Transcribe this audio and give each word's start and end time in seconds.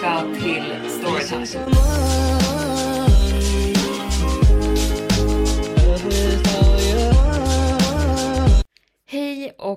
tillbaka 0.00 0.34
till 0.40 0.90
Storytime. 0.90 2.39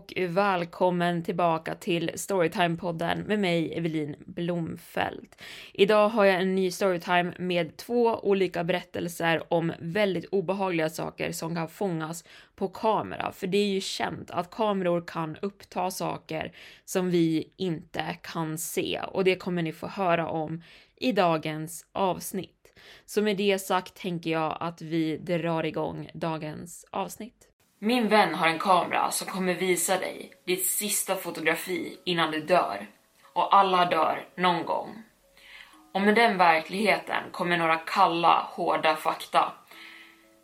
Och 0.03 0.13
välkommen 0.17 1.23
tillbaka 1.23 1.75
till 1.75 2.11
Storytime-podden 2.15 3.27
med 3.27 3.39
mig, 3.39 3.73
Evelin 3.77 4.15
Blomfelt. 4.25 5.41
Idag 5.73 6.09
har 6.09 6.25
jag 6.25 6.41
en 6.41 6.55
ny 6.55 6.71
Storytime 6.71 7.33
med 7.39 7.77
två 7.77 8.19
olika 8.19 8.63
berättelser 8.63 9.53
om 9.53 9.73
väldigt 9.79 10.25
obehagliga 10.25 10.89
saker 10.89 11.31
som 11.31 11.55
kan 11.55 11.67
fångas 11.67 12.23
på 12.55 12.67
kamera. 12.67 13.31
För 13.31 13.47
det 13.47 13.57
är 13.57 13.67
ju 13.67 13.81
känt 13.81 14.31
att 14.31 14.51
kameror 14.51 15.03
kan 15.07 15.37
uppta 15.41 15.91
saker 15.91 16.51
som 16.85 17.11
vi 17.11 17.53
inte 17.57 18.17
kan 18.23 18.57
se 18.57 19.01
och 19.07 19.23
det 19.23 19.35
kommer 19.35 19.61
ni 19.61 19.71
få 19.71 19.87
höra 19.87 20.29
om 20.29 20.63
i 20.95 21.11
dagens 21.11 21.85
avsnitt. 21.91 22.79
Så 23.05 23.21
med 23.21 23.37
det 23.37 23.59
sagt 23.59 23.95
tänker 23.95 24.29
jag 24.29 24.57
att 24.59 24.81
vi 24.81 25.17
drar 25.17 25.63
igång 25.63 26.09
dagens 26.13 26.85
avsnitt. 26.91 27.52
Min 27.85 28.07
vän 28.07 28.35
har 28.35 28.47
en 28.47 28.59
kamera 28.59 29.11
som 29.11 29.27
kommer 29.27 29.53
visa 29.53 29.97
dig 29.97 30.33
ditt 30.45 30.65
sista 30.65 31.15
fotografi 31.15 31.97
innan 32.03 32.31
du 32.31 32.39
dör. 32.41 32.87
Och 33.33 33.55
alla 33.55 33.85
dör 33.85 34.27
någon 34.35 34.65
gång. 34.65 35.03
Och 35.93 36.01
med 36.01 36.15
den 36.15 36.37
verkligheten 36.37 37.23
kommer 37.31 37.57
några 37.57 37.77
kalla, 37.77 38.47
hårda 38.51 38.95
fakta. 38.95 39.53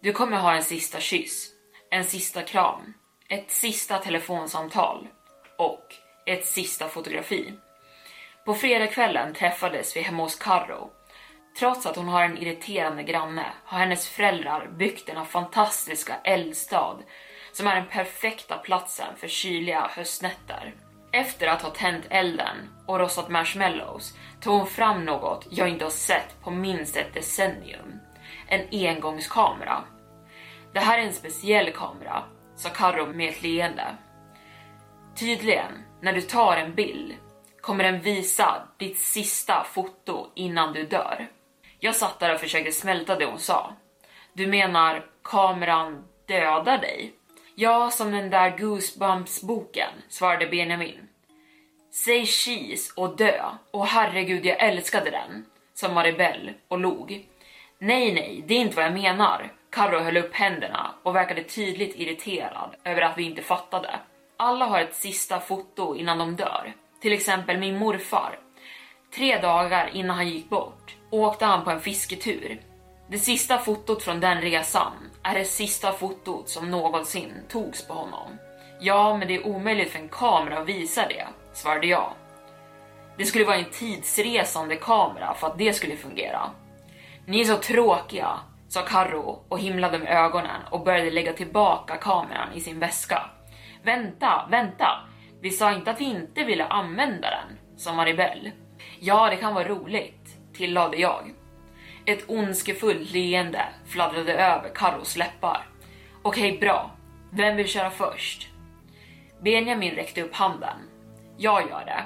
Du 0.02 0.14
kommer 0.14 0.38
ha 0.38 0.56
en 0.56 0.64
sista 0.64 1.00
kyss, 1.00 1.50
en 1.92 2.06
sista 2.06 2.42
kram, 2.42 2.94
ett 3.30 3.52
sista 3.52 3.98
telefonsamtal 3.98 5.08
och 5.58 5.86
ett 6.26 6.46
sista 6.46 6.88
fotografi. 6.88 7.54
På 8.46 8.54
fredagskvällen 8.54 9.34
träffades 9.34 9.96
vi 9.96 10.02
hemma 10.02 10.24
hos 10.24 10.36
Carro. 10.36 10.92
Trots 11.60 11.86
att 11.86 11.96
hon 11.96 12.08
har 12.08 12.24
en 12.24 12.38
irriterande 12.38 13.04
granne 13.04 13.46
har 13.66 13.80
hennes 13.80 14.10
föräldrar 14.10 14.68
byggt 14.68 15.08
denna 15.08 15.26
fantastiska 15.26 16.16
eldstad 16.24 16.98
som 17.52 17.68
är 17.68 17.76
den 17.76 17.88
perfekta 17.88 18.58
platsen 18.58 19.16
för 19.18 19.28
kyliga 19.28 19.90
höstnätter. 19.96 20.74
Efter 21.12 21.48
att 21.48 21.62
ha 21.62 21.70
tänt 21.70 22.06
elden 22.10 22.58
och 22.86 23.00
rostat 23.00 23.30
marshmallows 23.30 24.18
tog 24.42 24.54
hon 24.54 24.68
fram 24.68 25.06
något 25.06 25.48
jag 25.50 25.70
inte 25.70 25.86
har 25.86 25.92
sett 25.92 26.42
på 26.44 26.52
minst 26.52 26.98
ett 26.98 27.14
decennium. 27.14 28.00
En 28.48 28.68
engångskamera. 28.72 29.84
Det 30.74 30.80
här 30.80 31.00
är 31.00 31.04
en 31.04 31.14
speciell 31.14 31.72
kamera, 31.72 32.24
sa 32.56 32.70
Karo 32.70 33.06
med 33.06 33.30
ett 33.30 33.42
leende. 33.42 33.96
Tydligen, 35.16 35.84
när 36.02 36.14
du 36.14 36.22
tar 36.22 36.58
en 36.58 36.76
bild 36.76 37.14
kommer 37.62 37.84
den 37.84 38.02
visa 38.02 38.68
ditt 38.78 39.00
sista 39.00 39.64
foto 39.64 40.28
innan 40.36 40.74
du 40.74 40.84
dör. 40.84 41.28
Jag 41.80 41.96
satt 41.96 42.20
där 42.20 42.34
och 42.34 42.40
försökte 42.40 42.72
smälta 42.72 43.16
det 43.16 43.26
hon 43.26 43.40
sa. 43.40 43.74
Du 44.34 44.48
menar 44.48 45.06
kameran 45.24 46.04
dödar 46.28 46.78
dig? 46.78 47.14
Ja, 47.62 47.92
som 47.92 48.12
den 48.12 48.30
där 48.30 48.58
Goosebumps-boken, 48.58 49.90
svarade 50.10 50.48
Benjamin. 50.48 51.08
Säg 51.92 52.26
cheese 52.26 52.94
och 52.96 53.18
dö. 53.18 53.42
Och 53.72 53.86
herregud, 53.86 54.46
jag 54.46 54.64
älskade 54.64 55.10
den, 55.10 55.46
sa 55.74 55.94
Maribel 55.94 56.52
och 56.68 56.80
log. 56.80 57.26
Nej, 57.80 58.14
nej, 58.14 58.44
det 58.48 58.54
är 58.54 58.60
inte 58.60 58.76
vad 58.76 58.86
jag 58.86 58.94
menar. 58.94 59.54
Carro 59.70 60.00
höll 60.00 60.18
upp 60.18 60.34
händerna 60.34 60.96
och 61.04 61.16
verkade 61.16 61.44
tydligt 61.44 61.96
irriterad 61.96 62.76
över 62.84 63.02
att 63.02 63.18
vi 63.18 63.24
inte 63.24 63.42
fattade. 63.42 64.00
Alla 64.38 64.66
har 64.66 64.80
ett 64.80 64.96
sista 64.96 65.40
foto 65.40 65.96
innan 65.96 66.18
de 66.18 66.36
dör. 66.36 66.74
Till 67.02 67.14
exempel 67.14 67.58
min 67.58 67.78
morfar. 67.78 68.40
Tre 69.16 69.42
dagar 69.42 69.90
innan 69.94 70.16
han 70.16 70.30
gick 70.30 70.50
bort 70.50 70.96
åkte 71.10 71.46
han 71.46 71.64
på 71.64 71.72
en 71.72 71.82
fisketur. 71.82 72.60
Det 73.12 73.20
sista 73.20 73.58
fotot 73.58 74.04
från 74.04 74.20
den 74.20 74.42
resan 74.42 74.94
är 75.24 75.34
det 75.34 75.46
sista 75.46 75.92
fotot 75.92 76.50
som 76.50 76.72
någonsin 76.72 77.34
togs 77.50 77.88
på 77.88 77.94
honom. 77.94 78.38
Ja, 78.80 79.18
men 79.18 79.28
det 79.28 79.36
är 79.36 79.48
omöjligt 79.48 79.92
för 79.92 80.00
en 80.00 80.10
kamera 80.10 80.60
att 80.60 80.70
visa 80.70 81.08
det, 81.08 81.28
svarade 81.54 81.88
jag. 81.88 82.14
Det 83.18 83.26
skulle 83.26 83.46
vara 83.46 83.58
en 83.58 83.72
tidsresande 83.72 84.76
kamera 84.76 85.34
för 85.34 85.48
att 85.48 85.58
det 85.58 85.74
skulle 85.74 85.96
fungera. 85.96 86.52
Ni 87.26 87.42
är 87.42 87.46
så 87.46 87.58
tråkiga, 87.58 88.40
sa 88.68 88.82
Karro 88.82 89.44
och 89.50 89.60
himlade 89.60 90.00
med 90.00 90.26
ögonen 90.26 90.62
och 90.72 90.84
började 90.84 91.12
lägga 91.12 91.34
tillbaka 91.34 91.96
kameran 91.96 92.54
i 92.54 92.62
sin 92.62 92.80
väska. 92.80 93.30
Vänta, 93.84 94.48
vänta! 94.50 94.88
Vi 95.42 95.52
sa 95.52 95.74
inte 95.74 95.92
att 95.92 96.02
vi 96.02 96.06
inte 96.06 96.44
ville 96.44 96.66
använda 96.66 97.30
den, 97.30 97.78
sa 97.78 97.94
Maribel. 97.94 98.52
Ja, 99.00 99.30
det 99.30 99.36
kan 99.36 99.54
vara 99.54 99.68
roligt, 99.68 100.54
tillade 100.54 100.98
jag. 100.98 101.34
Ett 102.10 102.30
ondskefullt 102.30 103.12
leende 103.12 103.66
fladdrade 103.88 104.34
över 104.34 104.70
Carros 104.76 105.18
läppar. 105.18 105.68
Okej, 106.22 106.58
bra. 106.58 106.92
Vem 107.32 107.56
vill 107.56 107.68
köra 107.68 107.90
först? 107.90 108.48
Benjamin 109.42 109.96
räckte 109.96 110.22
upp 110.22 110.36
handen. 110.36 110.78
Jag 111.38 111.70
gör 111.70 111.86
det. 111.86 112.04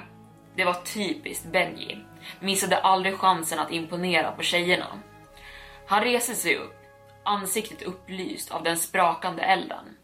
Det 0.56 0.64
var 0.64 0.74
typiskt 0.74 1.46
Benji. 1.46 1.98
Missade 2.40 2.76
aldrig 2.78 3.14
chansen 3.14 3.58
att 3.58 3.72
imponera 3.72 4.32
på 4.32 4.42
tjejerna. 4.42 4.86
Han 5.86 6.04
reste 6.04 6.34
sig 6.34 6.56
upp, 6.56 6.76
ansiktet 7.24 7.82
upplyst 7.82 8.50
av 8.50 8.62
den 8.62 8.76
sprakande 8.76 9.42
elden. 9.42 9.96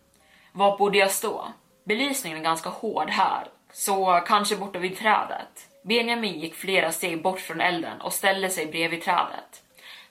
Var 0.53 0.79
borde 0.79 0.99
jag 0.99 1.11
stå? 1.11 1.45
Belysningen 1.85 2.39
är 2.39 2.43
ganska 2.43 2.71
hård 2.71 3.11
här, 3.11 3.49
så 3.73 4.21
kanske 4.27 4.57
borta 4.57 4.79
vid 4.79 4.99
trädet. 4.99 5.69
Benjamin 5.85 6.41
gick 6.41 6.55
flera 6.55 6.93
steg 6.93 7.23
bort 7.23 7.41
från 7.41 7.61
elden 7.61 8.01
och 8.01 8.13
ställde 8.13 8.51
sig 8.51 8.67
bredvid 8.67 9.03
trädet. 9.03 9.63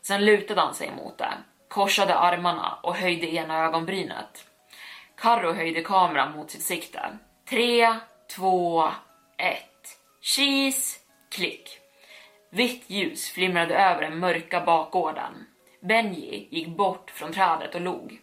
Sen 0.02 0.26
lutade 0.26 0.62
han 0.62 0.74
sig 0.74 0.92
mot 0.92 1.18
det, 1.18 1.34
korsade 1.68 2.16
armarna 2.16 2.80
och 2.84 2.96
höjde 2.96 3.28
ena 3.28 3.66
ögonbrynet. 3.66 4.46
Karro 5.18 5.54
höjde 5.54 5.82
kameran 5.82 6.32
mot 6.32 6.52
sitt 6.52 6.64
sikte. 6.64 7.18
Tre, 7.50 7.96
två, 8.36 8.88
ett. 9.38 9.98
Cheese! 10.22 11.00
Klick. 11.31 11.69
Vitt 12.51 12.90
ljus 12.90 13.30
flimrade 13.30 13.75
över 13.75 14.01
den 14.01 14.19
mörka 14.19 14.62
bakgården. 14.62 15.46
Benji 15.81 16.48
gick 16.52 16.68
bort 16.68 17.12
från 17.12 17.34
trädet 17.34 17.75
och 17.75 17.81
log. 17.81 18.19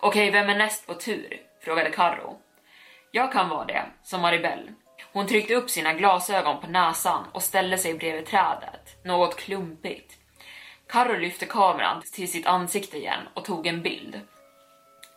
Okej, 0.00 0.30
vem 0.30 0.48
är 0.48 0.58
näst 0.58 0.86
på 0.86 0.94
tur? 0.94 1.40
frågade 1.64 1.90
Karro. 1.90 2.38
Jag 3.10 3.32
kan 3.32 3.48
vara 3.48 3.64
det, 3.64 3.84
sa 4.02 4.18
Maribel. 4.18 4.70
Hon 5.12 5.26
tryckte 5.26 5.54
upp 5.54 5.70
sina 5.70 5.92
glasögon 5.92 6.60
på 6.60 6.66
näsan 6.66 7.24
och 7.32 7.42
ställde 7.42 7.78
sig 7.78 7.94
bredvid 7.94 8.26
trädet, 8.26 9.04
något 9.04 9.36
klumpigt. 9.36 10.14
Carro 10.88 11.18
lyfte 11.18 11.46
kameran 11.46 12.02
till 12.12 12.32
sitt 12.32 12.46
ansikte 12.46 12.96
igen 12.96 13.28
och 13.34 13.44
tog 13.44 13.66
en 13.66 13.82
bild. 13.82 14.20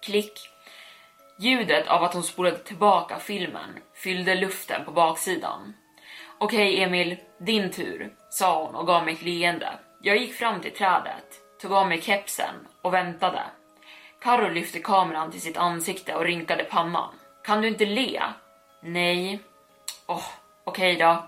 Klick. 0.02 0.50
Ljudet 1.40 1.88
av 1.88 2.04
att 2.04 2.14
hon 2.14 2.24
spolade 2.24 2.58
tillbaka 2.58 3.20
filmen 3.20 3.80
fyllde 3.94 4.36
luften 4.36 4.86
på 4.86 4.92
baksidan. 4.92 5.74
Okej 6.38 6.84
Emil, 6.84 7.18
din 7.40 7.72
tur, 7.72 8.14
sa 8.30 8.66
hon 8.66 8.76
och 8.76 8.88
gav 8.88 9.06
mig 9.06 9.14
ett 9.14 9.22
leende. 9.22 9.80
Jag 10.02 10.18
gick 10.18 10.34
fram 10.34 10.62
till 10.62 10.72
trädet, 10.72 11.26
tog 11.62 11.72
av 11.72 11.88
mig 11.88 12.02
kepsen 12.02 12.56
och 12.82 12.94
väntade. 12.94 13.44
Carro 14.22 14.50
lyfte 14.50 14.80
kameran 14.80 15.32
till 15.32 15.42
sitt 15.42 15.58
ansikte 15.58 16.16
och 16.16 16.24
rynkade 16.24 16.64
pannan. 16.64 17.14
Kan 17.44 17.62
du 17.62 17.68
inte 17.68 17.86
le? 17.86 18.22
Nej. 18.82 19.40
Åh, 20.08 20.18
oh, 20.18 20.24
okej 20.64 20.96
okay 20.96 21.08
då. 21.08 21.28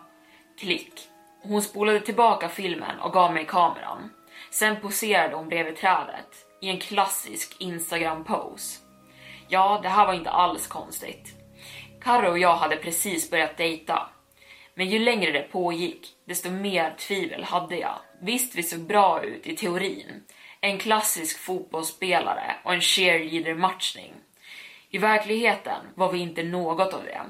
Klick. 0.60 0.94
Hon 1.44 1.62
spolade 1.62 2.00
tillbaka 2.00 2.50
filmen 2.50 3.00
och 3.00 3.14
gav 3.14 3.34
mig 3.34 3.46
kameran. 3.46 4.10
Sen 4.52 4.82
poserade 4.82 5.36
hon 5.36 5.50
bredvid 5.50 5.76
trädet 5.76 6.46
i 6.62 6.70
en 6.70 6.80
klassisk 6.80 7.56
Instagram-pose. 7.60 8.80
Ja, 9.48 9.80
det 9.84 9.90
här 9.90 10.06
var 10.06 10.14
inte 10.14 10.30
alls 10.30 10.68
konstigt. 10.68 11.34
Karo 12.02 12.30
och 12.30 12.40
jag 12.40 12.56
hade 12.56 12.76
precis 12.76 13.30
börjat 13.30 13.58
dejta. 13.58 14.10
Men 14.76 14.90
ju 14.90 15.00
längre 15.00 15.32
det 15.32 15.52
pågick, 15.52 16.08
desto 16.26 16.50
mer 16.50 16.96
tvivel 16.98 17.44
hade 17.44 17.76
jag. 17.76 17.96
Visst, 18.22 18.56
vi 18.56 18.64
såg 18.64 18.80
bra 18.80 19.24
ut 19.24 19.48
i 19.48 19.56
teorin. 19.56 20.24
En 20.62 20.78
klassisk 20.78 21.40
fotbollsspelare 21.40 22.56
och 22.64 22.74
en 22.74 22.82
cheerleader-matchning. 22.82 24.14
I 24.90 24.98
verkligheten 24.98 25.86
var 25.96 26.12
vi 26.12 26.20
inte 26.20 26.44
något 26.44 26.94
av 26.94 27.04
det. 27.04 27.22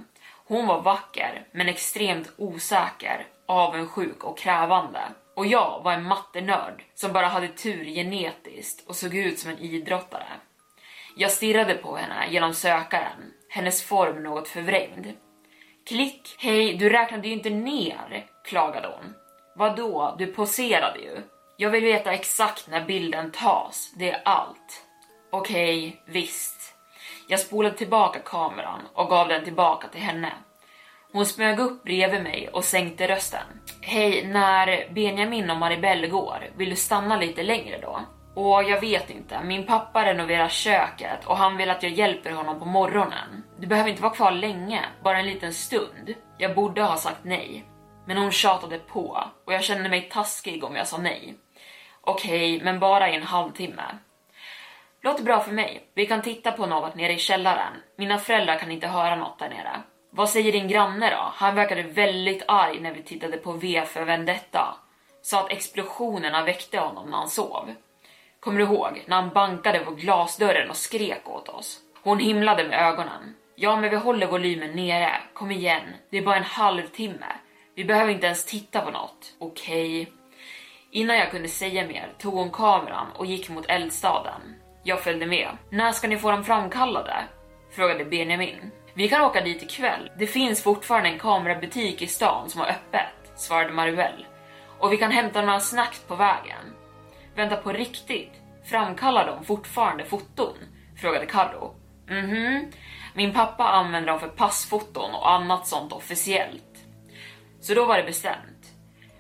Hon 0.48 0.68
var 0.68 0.82
vacker, 0.82 1.48
men 1.52 1.70
extremt 1.70 2.32
osäker, 2.38 3.28
avundsjuk 3.46 4.24
och 4.24 4.38
krävande. 4.38 5.02
Och 5.36 5.46
jag 5.46 5.82
var 5.84 5.94
en 5.94 6.04
mattenörd 6.04 6.84
som 6.94 7.14
bara 7.14 7.28
hade 7.28 7.48
tur 7.48 7.86
genetiskt 7.86 8.88
och 8.88 8.96
såg 8.96 9.16
ut 9.16 9.40
som 9.40 9.52
en 9.52 9.60
idrottare. 9.60 10.28
Jag 11.18 11.32
stirrade 11.32 11.74
på 11.74 11.96
henne 11.96 12.28
genom 12.30 12.54
sökaren, 12.54 13.34
hennes 13.50 13.84
form 13.84 14.24
något 14.24 14.48
förvrängd. 14.48 15.08
Klick! 15.86 16.36
Hej, 16.40 16.78
du 16.78 16.90
räknade 16.90 17.28
ju 17.28 17.34
inte 17.34 17.50
ner, 17.50 18.26
klagade 18.46 18.88
hon. 18.88 19.14
Vadå, 19.56 20.16
du 20.18 20.28
poserade 20.28 21.00
ju. 21.00 21.22
Jag 21.58 21.70
vill 21.70 21.84
veta 21.84 22.14
exakt 22.14 22.68
när 22.68 22.86
bilden 22.86 23.32
tas, 23.32 23.94
det 23.96 24.12
är 24.12 24.22
allt. 24.26 24.86
Okej, 25.32 25.88
okay, 25.88 26.14
visst. 26.14 26.76
Jag 27.28 27.40
spolade 27.40 27.78
tillbaka 27.78 28.20
kameran 28.20 28.82
och 28.94 29.10
gav 29.10 29.28
den 29.28 29.44
tillbaka 29.44 29.88
till 29.88 30.02
henne. 30.02 30.34
Hon 31.14 31.26
smög 31.26 31.60
upp 31.60 31.84
bredvid 31.84 32.24
mig 32.24 32.50
och 32.54 32.64
sänkte 32.64 33.08
rösten. 33.08 33.44
Hej, 33.82 34.28
när 34.28 34.94
Benjamin 34.94 35.50
och 35.50 35.58
Maribel 35.58 36.08
går, 36.08 36.50
vill 36.56 36.70
du 36.70 36.76
stanna 36.76 37.18
lite 37.18 37.44
längre 37.44 37.78
då? 37.82 38.00
Och 38.36 38.64
jag 38.64 38.82
vet 38.82 39.10
inte, 39.10 39.44
min 39.44 39.66
pappa 39.66 40.06
renoverar 40.06 40.50
köket 40.50 41.26
och 41.26 41.38
han 41.38 41.58
vill 41.58 41.70
att 41.70 41.84
jag 41.84 41.92
hjälper 41.92 42.32
honom 42.32 42.60
på 42.60 42.66
morgonen. 42.66 43.44
Du 43.60 43.68
behöver 43.68 43.90
inte 43.90 44.02
vara 44.02 44.14
kvar 44.14 44.32
länge, 44.32 44.86
bara 45.04 45.20
en 45.20 45.26
liten 45.26 45.54
stund. 45.54 46.14
Jag 46.38 46.56
borde 46.56 46.82
ha 46.82 46.98
sagt 46.98 47.24
nej. 47.24 47.66
Men 48.08 48.18
hon 48.18 48.32
tjatade 48.32 48.80
på 48.80 49.24
och 49.46 49.54
jag 49.54 49.64
kände 49.64 49.90
mig 49.90 50.02
taskig 50.02 50.64
om 50.64 50.76
jag 50.76 50.88
sa 50.88 50.98
nej. 50.98 51.36
Okej, 52.02 52.56
okay, 52.56 52.66
men 52.66 52.80
bara 52.80 53.10
i 53.10 53.16
en 53.16 53.24
halvtimme. 53.24 53.84
Låter 55.04 55.24
bra 55.24 55.40
för 55.40 55.52
mig. 55.52 55.92
Vi 55.94 56.06
kan 56.06 56.22
titta 56.22 56.52
på 56.52 56.66
något 56.66 56.96
nere 56.96 57.14
i 57.14 57.18
källaren. 57.18 57.74
Mina 57.98 58.18
föräldrar 58.18 58.60
kan 58.60 58.72
inte 58.72 58.88
höra 58.88 59.16
något 59.16 59.40
där 59.40 59.50
nere. 59.50 59.82
Vad 60.14 60.30
säger 60.30 60.52
din 60.52 60.68
granne 60.68 61.10
då? 61.10 61.32
Han 61.34 61.56
verkade 61.56 61.84
väldigt 61.84 62.44
arg 62.48 62.80
när 62.80 62.94
vi 62.94 63.04
tittade 63.04 63.38
på 63.38 63.52
V 63.52 63.84
för 63.86 64.06
Vendetta. 64.06 64.76
Sa 65.22 65.40
att 65.40 65.52
explosionerna 65.52 66.44
väckte 66.44 66.80
honom 66.80 67.10
när 67.10 67.18
han 67.18 67.30
sov. 67.30 67.74
Kommer 68.40 68.58
du 68.58 68.64
ihåg 68.64 69.04
när 69.08 69.16
han 69.16 69.30
bankade 69.30 69.80
på 69.80 69.92
glasdörren 69.92 70.70
och 70.70 70.76
skrek 70.76 71.30
åt 71.30 71.50
oss? 71.50 71.80
Hon 72.04 72.20
himlade 72.20 72.64
med 72.64 72.80
ögonen. 72.80 73.36
Ja, 73.56 73.76
men 73.76 73.90
vi 73.90 73.96
håller 73.96 74.28
volymen 74.28 74.72
nere. 74.72 75.12
Kom 75.34 75.52
igen, 75.52 75.84
det 76.10 76.18
är 76.18 76.22
bara 76.22 76.38
en 76.38 76.44
halvtimme. 76.44 77.36
Vi 77.76 77.86
behöver 77.86 78.12
inte 78.12 78.26
ens 78.26 78.46
titta 78.46 78.82
på 78.82 78.92
något. 78.92 79.36
Okej. 79.40 80.02
Okay. 80.02 80.14
Innan 80.92 81.18
jag 81.18 81.32
kunde 81.32 81.48
säga 81.48 81.88
mer 81.88 82.14
tog 82.18 82.34
hon 82.34 82.52
kameran 82.52 83.08
och 83.18 83.26
gick 83.26 83.50
mot 83.50 83.66
eldstaden. 83.66 84.56
Jag 84.84 85.04
följde 85.04 85.26
med. 85.26 85.50
När 85.70 85.92
ska 85.92 86.08
ni 86.08 86.18
få 86.18 86.32
dem 86.32 86.44
framkallade? 86.44 87.24
Frågade 87.76 88.06
Benjamin. 88.06 88.72
Vi 88.94 89.10
kan 89.10 89.22
åka 89.22 89.42
dit 89.42 89.64
ikväll. 89.64 90.12
Det 90.18 90.28
finns 90.28 90.64
fortfarande 90.64 91.10
en 91.10 91.20
kamerabutik 91.20 92.02
i 92.02 92.08
stan 92.08 92.50
som 92.50 92.62
har 92.62 92.68
öppet, 92.68 93.32
svarade 93.36 93.74
Maruel. 93.74 94.26
Och 94.80 94.94
vi 94.94 94.98
kan 94.98 95.12
hämta 95.12 95.42
några 95.42 95.60
snacks 95.60 96.00
på 96.00 96.16
vägen. 96.16 96.74
Vänta 97.36 97.56
på 97.56 97.72
riktigt? 97.72 98.32
Framkallar 98.66 99.28
de 99.28 99.46
fortfarande 99.46 100.06
foton? 100.06 100.58
Frågade 101.02 101.26
Carro. 101.26 101.76
Mhm. 102.10 102.72
Min 103.14 103.34
pappa 103.34 103.64
använder 103.64 104.12
dem 104.12 104.20
för 104.20 104.28
passfoton 104.28 105.16
och 105.16 105.32
annat 105.32 105.68
sånt 105.68 105.94
officiellt. 105.94 106.86
Så 107.62 107.74
då 107.74 107.86
var 107.86 107.98
det 107.98 108.04
bestämt. 108.04 108.74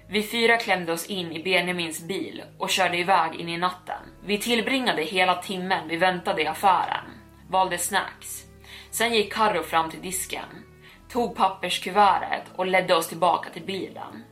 Vi 0.10 0.24
fyra 0.24 0.58
klämde 0.58 0.94
oss 0.94 1.06
in 1.06 1.32
i 1.32 1.44
Benjamins 1.44 2.02
bil 2.02 2.44
och 2.58 2.70
körde 2.70 2.98
iväg 2.98 3.36
in 3.36 3.50
i 3.50 3.58
natten. 3.58 4.02
Vi 4.24 4.38
tillbringade 4.38 5.02
hela 5.02 5.36
timmen 5.36 5.88
vi 5.88 5.98
väntade 5.98 6.42
i 6.42 6.48
affären, 6.48 7.06
valde 7.50 7.78
snacks. 7.78 8.51
Sen 8.92 9.14
gick 9.14 9.34
Carro 9.34 9.64
fram 9.64 9.90
till 9.90 10.02
disken, 10.02 10.66
tog 11.10 11.36
papperskuvertet 11.36 12.44
och 12.56 12.66
ledde 12.66 12.96
oss 12.96 13.08
tillbaka 13.08 13.50
till 13.50 13.66
bilen. 13.66 14.24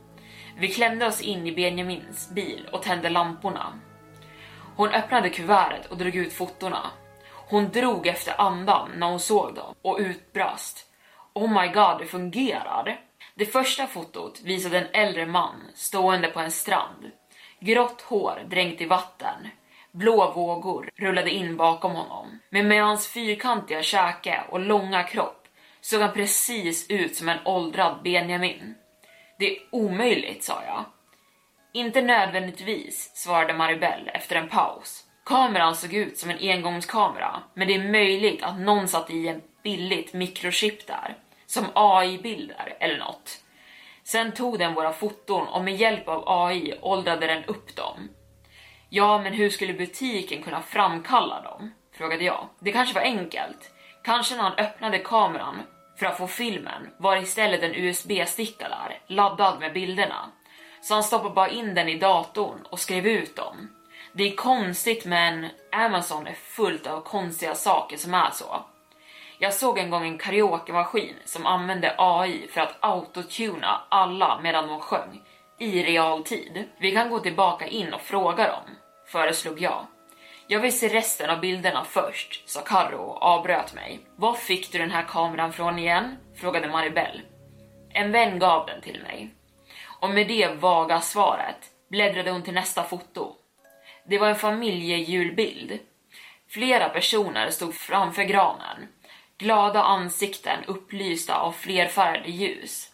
Vi 0.58 0.68
klämde 0.68 1.06
oss 1.06 1.20
in 1.20 1.46
i 1.46 1.52
Benjamins 1.52 2.30
bil 2.30 2.68
och 2.72 2.82
tände 2.82 3.10
lamporna. 3.10 3.72
Hon 4.76 4.88
öppnade 4.88 5.30
kuvertet 5.30 5.86
och 5.86 5.96
drog 5.96 6.16
ut 6.16 6.32
fotona. 6.32 6.90
Hon 7.48 7.68
drog 7.68 8.06
efter 8.06 8.40
andan 8.40 8.90
när 8.96 9.06
hon 9.06 9.20
såg 9.20 9.54
dem 9.54 9.74
och 9.82 9.98
utbrast. 9.98 10.86
Oh 11.32 11.62
my 11.62 11.68
god, 11.68 11.98
det 11.98 12.06
fungerar! 12.06 13.00
Det 13.34 13.46
första 13.46 13.86
fotot 13.86 14.40
visade 14.44 14.78
en 14.78 15.06
äldre 15.06 15.26
man 15.26 15.62
stående 15.74 16.28
på 16.28 16.40
en 16.40 16.50
strand. 16.50 17.10
Grått 17.60 18.00
hår 18.00 18.46
dränkt 18.50 18.80
i 18.80 18.86
vatten. 18.86 19.48
Blå 19.92 20.32
vågor 20.32 20.90
rullade 20.96 21.30
in 21.30 21.56
bakom 21.56 21.92
honom. 21.92 22.40
Men 22.50 22.68
med 22.68 22.82
hans 22.82 23.08
fyrkantiga 23.08 23.82
käke 23.82 24.40
och 24.48 24.60
långa 24.60 25.02
kropp 25.02 25.48
såg 25.80 26.00
han 26.00 26.12
precis 26.12 26.90
ut 26.90 27.16
som 27.16 27.28
en 27.28 27.38
åldrad 27.44 28.02
Benjamin. 28.04 28.74
Det 29.38 29.56
är 29.56 29.58
omöjligt, 29.72 30.44
sa 30.44 30.62
jag. 30.66 30.84
Inte 31.72 32.02
nödvändigtvis, 32.02 33.10
svarade 33.14 33.54
Maribel 33.54 34.10
efter 34.14 34.36
en 34.36 34.48
paus. 34.48 35.04
Kameran 35.24 35.76
såg 35.76 35.94
ut 35.94 36.18
som 36.18 36.30
en 36.30 36.38
engångskamera, 36.40 37.42
men 37.54 37.68
det 37.68 37.74
är 37.74 37.90
möjligt 37.92 38.42
att 38.42 38.60
någon 38.60 38.88
satt 38.88 39.10
i 39.10 39.28
en 39.28 39.42
billigt 39.62 40.12
mikrochip 40.12 40.86
där 40.86 41.16
som 41.46 41.66
AI-bilder 41.74 42.76
eller 42.80 42.98
något. 42.98 43.38
Sen 44.04 44.32
tog 44.32 44.58
den 44.58 44.74
våra 44.74 44.92
foton 44.92 45.48
och 45.48 45.64
med 45.64 45.76
hjälp 45.76 46.08
av 46.08 46.24
AI 46.26 46.74
åldrade 46.80 47.26
den 47.26 47.44
upp 47.44 47.76
dem. 47.76 48.08
Ja, 48.92 49.22
men 49.22 49.32
hur 49.32 49.50
skulle 49.50 49.74
butiken 49.74 50.42
kunna 50.42 50.62
framkalla 50.62 51.40
dem? 51.42 51.70
Frågade 51.92 52.24
jag. 52.24 52.48
Det 52.58 52.72
kanske 52.72 52.94
var 52.94 53.02
enkelt. 53.02 53.72
Kanske 54.04 54.36
när 54.36 54.42
han 54.42 54.58
öppnade 54.58 54.98
kameran 54.98 55.62
för 55.98 56.06
att 56.06 56.18
få 56.18 56.26
filmen 56.26 56.90
var 56.96 57.16
istället 57.16 57.62
en 57.62 57.74
USB-sticka 57.74 58.68
där, 58.68 58.98
laddad 59.06 59.60
med 59.60 59.72
bilderna. 59.72 60.30
Så 60.82 60.94
han 60.94 61.02
stoppade 61.02 61.34
bara 61.34 61.48
in 61.48 61.74
den 61.74 61.88
i 61.88 61.98
datorn 61.98 62.66
och 62.70 62.80
skrev 62.80 63.06
ut 63.06 63.36
dem. 63.36 63.70
Det 64.12 64.24
är 64.24 64.36
konstigt 64.36 65.04
men 65.04 65.46
Amazon 65.72 66.26
är 66.26 66.32
fullt 66.32 66.86
av 66.86 67.00
konstiga 67.00 67.54
saker 67.54 67.96
som 67.96 68.14
är 68.14 68.30
så. 68.30 68.64
Jag 69.38 69.54
såg 69.54 69.78
en 69.78 69.90
gång 69.90 70.06
en 70.06 70.18
karaokemaskin 70.18 71.14
som 71.24 71.46
använde 71.46 71.94
AI 71.98 72.48
för 72.50 72.60
att 72.60 72.76
autotuna 72.80 73.80
alla 73.88 74.40
medan 74.42 74.68
de 74.68 74.80
sjöng 74.80 75.22
i 75.58 75.82
realtid. 75.82 76.64
Vi 76.78 76.92
kan 76.92 77.10
gå 77.10 77.18
tillbaka 77.18 77.66
in 77.66 77.94
och 77.94 78.00
fråga 78.00 78.46
dem, 78.46 78.76
föreslog 79.12 79.60
jag. 79.60 79.86
Jag 80.46 80.60
vill 80.60 80.78
se 80.78 80.88
resten 80.88 81.30
av 81.30 81.40
bilderna 81.40 81.84
först, 81.84 82.48
sa 82.48 82.60
Carro 82.60 82.98
och 82.98 83.22
avbröt 83.22 83.74
mig. 83.74 84.00
Var 84.16 84.34
fick 84.34 84.72
du 84.72 84.78
den 84.78 84.90
här 84.90 85.02
kameran 85.08 85.52
från 85.52 85.78
igen? 85.78 86.16
frågade 86.36 86.68
Maribel. 86.68 87.20
En 87.92 88.12
vän 88.12 88.38
gav 88.38 88.66
den 88.66 88.80
till 88.80 89.02
mig. 89.02 89.34
Och 90.00 90.10
med 90.10 90.28
det 90.28 90.48
vaga 90.48 91.00
svaret 91.00 91.56
bläddrade 91.90 92.30
hon 92.30 92.42
till 92.42 92.54
nästa 92.54 92.84
foto. 92.84 93.34
Det 94.06 94.18
var 94.18 94.28
en 94.28 94.36
familjejulbild. 94.36 95.78
Flera 96.48 96.88
personer 96.88 97.50
stod 97.50 97.74
framför 97.74 98.22
granen 98.22 98.88
glada 99.40 99.82
ansikten 99.82 100.64
upplysta 100.66 101.34
av 101.34 101.52
flerfärgade 101.52 102.30
ljus. 102.30 102.88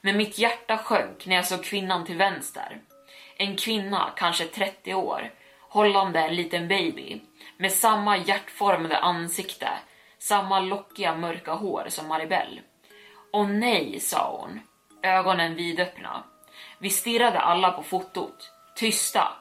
Men 0.00 0.16
mitt 0.16 0.38
hjärta 0.38 0.78
sjönk 0.78 1.26
när 1.26 1.36
jag 1.36 1.46
såg 1.46 1.64
kvinnan 1.64 2.04
till 2.06 2.16
vänster. 2.16 2.80
En 3.36 3.56
kvinna, 3.56 4.12
kanske 4.16 4.44
30 4.44 4.94
år, 4.94 5.30
hållande 5.76 6.20
en 6.20 6.36
liten 6.36 6.68
baby 6.68 7.20
med 7.56 7.72
samma 7.72 8.16
hjärtformade 8.16 8.98
ansikte, 8.98 9.68
samma 10.18 10.60
lockiga 10.60 11.14
mörka 11.14 11.52
hår 11.52 11.86
som 11.88 12.08
Maribel. 12.08 12.60
Åh 13.32 13.48
nej, 13.48 14.00
sa 14.00 14.38
hon, 14.40 14.60
ögonen 15.02 15.54
vidöppna. 15.54 16.24
Vi 16.78 16.90
stirrade 16.90 17.40
alla 17.40 17.70
på 17.70 17.82
fotot, 17.82 18.52
tysta, 18.76 19.32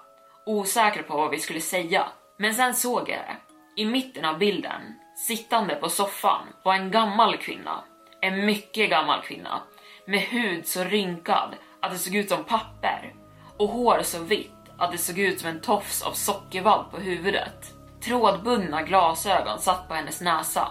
osäkra 0.45 1.03
på 1.03 1.17
vad 1.17 1.31
vi 1.31 1.39
skulle 1.39 1.61
säga. 1.61 2.07
Men 2.37 2.53
sen 2.53 2.73
såg 2.73 3.09
jag 3.09 3.19
det. 3.19 3.35
I 3.81 3.85
mitten 3.85 4.25
av 4.25 4.37
bilden 4.37 4.81
Sittande 5.27 5.75
på 5.75 5.89
soffan 5.89 6.47
var 6.63 6.73
en 6.75 6.91
gammal 6.91 7.37
kvinna, 7.37 7.83
en 8.21 8.45
mycket 8.45 8.89
gammal 8.89 9.21
kvinna, 9.21 9.61
med 10.05 10.19
hud 10.19 10.67
så 10.67 10.83
rynkad 10.83 11.55
att 11.79 11.91
det 11.91 11.97
såg 11.97 12.15
ut 12.15 12.29
som 12.29 12.43
papper 12.43 13.13
och 13.57 13.69
hår 13.69 13.99
så 14.03 14.19
vitt 14.19 14.64
att 14.77 14.91
det 14.91 14.97
såg 14.97 15.19
ut 15.19 15.39
som 15.39 15.49
en 15.49 15.61
tofs 15.61 16.01
av 16.03 16.11
sockervadd 16.11 16.91
på 16.91 16.97
huvudet. 16.97 17.73
Trådbundna 18.03 18.81
glasögon 18.81 19.59
satt 19.59 19.87
på 19.87 19.93
hennes 19.93 20.21
näsa. 20.21 20.67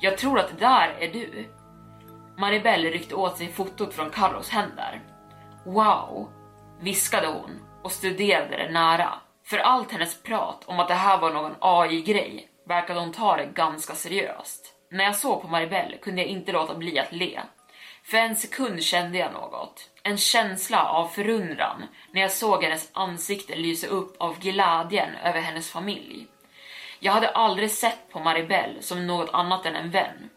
Jag 0.00 0.18
tror 0.18 0.38
att 0.38 0.48
det 0.48 0.64
där 0.66 0.96
är 1.00 1.12
du. 1.12 1.48
Maribel 2.38 2.84
ryckte 2.84 3.14
åt 3.14 3.38
sig 3.38 3.52
fotot 3.52 3.94
från 3.94 4.10
Carros 4.10 4.48
händer. 4.48 5.02
Wow, 5.64 6.28
viskade 6.80 7.26
hon 7.26 7.60
och 7.82 7.92
studerade 7.92 8.56
det 8.56 8.70
nära. 8.70 9.14
För 9.44 9.58
allt 9.58 9.92
hennes 9.92 10.22
prat 10.22 10.64
om 10.66 10.80
att 10.80 10.88
det 10.88 10.94
här 10.94 11.18
var 11.18 11.32
någon 11.32 11.54
AI-grej 11.60 12.48
verkade 12.68 13.00
hon 13.00 13.12
ta 13.12 13.36
det 13.36 13.46
ganska 13.46 13.94
seriöst. 13.94 14.74
När 14.90 15.04
jag 15.04 15.16
såg 15.16 15.42
på 15.42 15.48
Maribel 15.48 15.96
kunde 16.02 16.22
jag 16.22 16.30
inte 16.30 16.52
låta 16.52 16.74
bli 16.74 16.98
att 16.98 17.12
le. 17.12 17.40
För 18.04 18.16
en 18.16 18.36
sekund 18.36 18.82
kände 18.82 19.18
jag 19.18 19.32
något. 19.32 19.90
En 20.06 20.18
känsla 20.18 20.84
av 20.84 21.08
förundran 21.08 21.86
när 22.10 22.20
jag 22.20 22.32
såg 22.32 22.64
hennes 22.64 22.90
ansikte 22.92 23.56
lysa 23.56 23.86
upp 23.86 24.16
av 24.18 24.38
glädjen 24.38 25.14
över 25.24 25.40
hennes 25.40 25.70
familj. 25.70 26.26
Jag 27.00 27.12
hade 27.12 27.28
aldrig 27.28 27.70
sett 27.70 28.10
på 28.10 28.20
Maribel 28.20 28.76
som 28.80 29.06
något 29.06 29.30
annat 29.32 29.66
än 29.66 29.76
en 29.76 29.90
vän. 29.90 30.30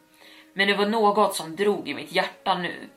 Men 0.53 0.67
det 0.67 0.73
var 0.73 0.85
något 0.85 1.35
som 1.35 1.55
drog 1.55 1.89
i 1.89 1.93
mitt 1.93 2.11
hjärta 2.11 2.57
nu. 2.57 2.89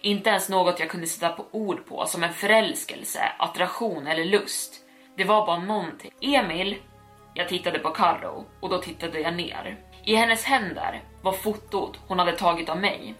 Inte 0.00 0.30
ens 0.30 0.48
något 0.48 0.80
jag 0.80 0.90
kunde 0.90 1.06
sätta 1.06 1.32
på 1.32 1.44
ord 1.50 1.86
på 1.86 2.06
som 2.06 2.22
en 2.22 2.32
förälskelse, 2.32 3.32
attraktion 3.38 4.06
eller 4.06 4.24
lust. 4.24 4.74
Det 5.16 5.24
var 5.24 5.46
bara 5.46 5.58
någonting. 5.58 6.12
Emil! 6.20 6.76
Jag 7.34 7.48
tittade 7.48 7.78
på 7.78 7.90
Carro 7.90 8.44
och 8.60 8.68
då 8.68 8.78
tittade 8.78 9.20
jag 9.20 9.34
ner. 9.34 9.76
I 10.04 10.14
hennes 10.14 10.44
händer 10.44 11.02
var 11.22 11.32
fotot 11.32 11.98
hon 12.08 12.18
hade 12.18 12.36
tagit 12.36 12.68
av 12.68 12.80
mig. 12.80 13.14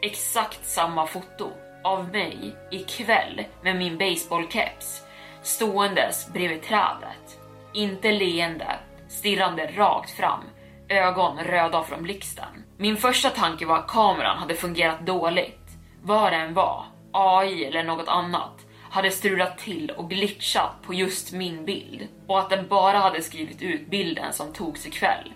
Exakt 0.00 0.66
samma 0.66 1.06
foto 1.06 1.52
av 1.84 2.08
mig 2.08 2.56
ikväll 2.70 3.44
med 3.62 3.76
min 3.76 3.98
baseballkeps 3.98 5.02
ståendes 5.42 6.32
bredvid 6.32 6.62
trädet. 6.62 7.40
Inte 7.72 8.12
leende, 8.12 8.78
stirrande 9.08 9.66
rakt 9.66 10.10
fram, 10.10 10.44
ögon 10.88 11.38
röda 11.38 11.82
från 11.82 12.02
blixten. 12.02 12.64
Min 12.76 12.96
första 12.96 13.30
tanke 13.30 13.66
var 13.66 13.78
att 13.78 13.88
kameran 13.88 14.38
hade 14.38 14.54
fungerat 14.54 15.06
dåligt. 15.06 15.68
Vad 16.02 16.32
det 16.32 16.36
än 16.36 16.54
var, 16.54 16.84
AI 17.12 17.64
eller 17.64 17.82
något 17.82 18.08
annat, 18.08 18.66
hade 18.90 19.10
strulat 19.10 19.58
till 19.58 19.90
och 19.90 20.10
glitchat 20.10 20.82
på 20.86 20.94
just 20.94 21.32
min 21.32 21.64
bild 21.64 22.08
och 22.26 22.38
att 22.38 22.50
den 22.50 22.68
bara 22.68 22.98
hade 22.98 23.22
skrivit 23.22 23.62
ut 23.62 23.90
bilden 23.90 24.32
som 24.32 24.52
togs 24.52 24.86
ikväll. 24.86 25.32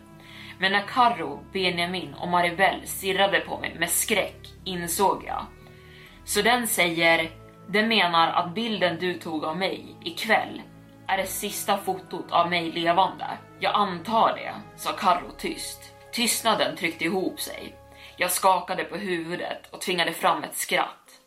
Men 0.58 0.72
när 0.72 0.82
Karro, 0.82 1.40
Benjamin 1.52 2.14
och 2.14 2.28
Maribel 2.28 2.80
stirrade 2.84 3.40
på 3.40 3.58
mig 3.58 3.76
med 3.78 3.90
skräck 3.90 4.48
insåg 4.64 5.24
jag. 5.26 5.46
Så 6.24 6.42
den 6.42 6.66
säger, 6.66 7.30
den 7.68 7.88
menar 7.88 8.28
att 8.28 8.54
bilden 8.54 8.98
du 9.00 9.14
tog 9.14 9.44
av 9.44 9.56
mig 9.56 9.96
ikväll 10.04 10.62
är 11.06 11.16
det 11.16 11.26
sista 11.26 11.78
fotot 11.78 12.32
av 12.32 12.50
mig 12.50 12.72
levande. 12.72 13.26
Jag 13.60 13.74
antar 13.74 14.36
det, 14.36 14.54
sa 14.76 14.92
Carro 14.92 15.30
tyst. 15.38 15.92
Tystnaden 16.12 16.76
tryckte 16.76 17.04
ihop 17.04 17.40
sig. 17.40 17.74
Jag 18.16 18.30
skakade 18.30 18.84
på 18.84 18.96
huvudet 18.96 19.66
och 19.70 19.80
tvingade 19.80 20.12
fram 20.12 20.44
ett 20.44 20.56
skratt. 20.56 21.20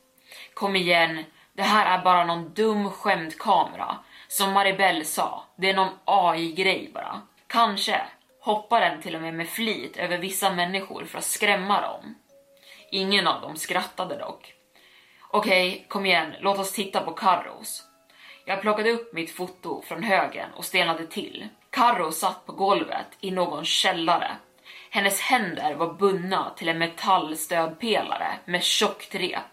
Kom 0.54 0.76
igen, 0.76 1.24
det 1.54 1.64
här 1.64 1.98
är 1.98 2.04
bara 2.04 2.26
någon 2.26 2.54
dum 2.54 2.90
skämtkamera. 2.90 3.98
Som 4.28 4.54
Maribel 4.54 5.06
sa, 5.06 5.44
det 5.58 5.70
är 5.70 5.76
någon 5.76 5.94
AI-grej 6.06 6.92
bara. 6.94 7.22
Kanske 7.48 8.02
hoppar 8.42 8.82
den 8.82 9.02
till 9.02 9.16
och 9.16 9.22
med 9.22 9.34
med 9.34 9.50
flit 9.50 9.98
över 9.98 10.18
vissa 10.18 10.54
människor 10.54 11.06
för 11.06 11.18
att 11.18 11.24
skrämma 11.24 11.82
dem. 11.82 12.16
Ingen 12.92 13.28
av 13.28 13.42
dem 13.42 13.56
skrattade 13.56 14.18
dock. 14.18 14.55
Okej, 15.36 15.70
okay, 15.70 15.88
kom 15.88 16.06
igen, 16.06 16.34
låt 16.40 16.60
oss 16.60 16.72
titta 16.74 17.02
på 17.02 17.12
Carros. 17.12 17.84
Jag 18.46 18.62
plockade 18.62 18.92
upp 18.92 19.14
mitt 19.14 19.32
foto 19.32 19.82
från 19.82 20.04
högen 20.04 20.50
och 20.56 20.66
stelnade 20.66 21.08
till. 21.08 21.48
Carro 21.70 22.12
satt 22.12 22.46
på 22.46 22.52
golvet 22.52 23.08
i 23.20 23.32
någon 23.32 23.66
källare. 23.66 24.32
Hennes 24.90 25.22
händer 25.22 25.76
var 25.76 25.94
bundna 25.94 26.54
till 26.58 26.70
en 26.70 26.78
metallstödpelare 26.78 28.28
med 28.46 28.64
tjockt 28.64 29.16
rep. 29.16 29.44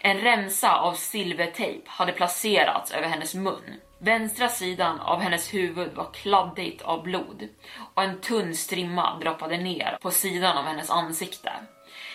En 0.00 0.20
remsa 0.20 0.76
av 0.76 0.92
silvertejp 0.92 1.82
hade 1.86 2.12
placerats 2.12 2.92
över 2.92 3.08
hennes 3.08 3.34
mun. 3.34 3.80
Vänstra 3.98 4.48
sidan 4.48 5.00
av 5.00 5.20
hennes 5.20 5.54
huvud 5.54 5.92
var 5.94 6.12
kladdigt 6.12 6.82
av 6.82 7.02
blod 7.02 7.48
och 7.94 8.02
en 8.02 8.20
tunn 8.20 8.54
strimma 8.54 9.18
droppade 9.18 9.56
ner 9.56 9.98
på 10.00 10.10
sidan 10.10 10.58
av 10.58 10.64
hennes 10.64 10.90
ansikte. 10.90 11.52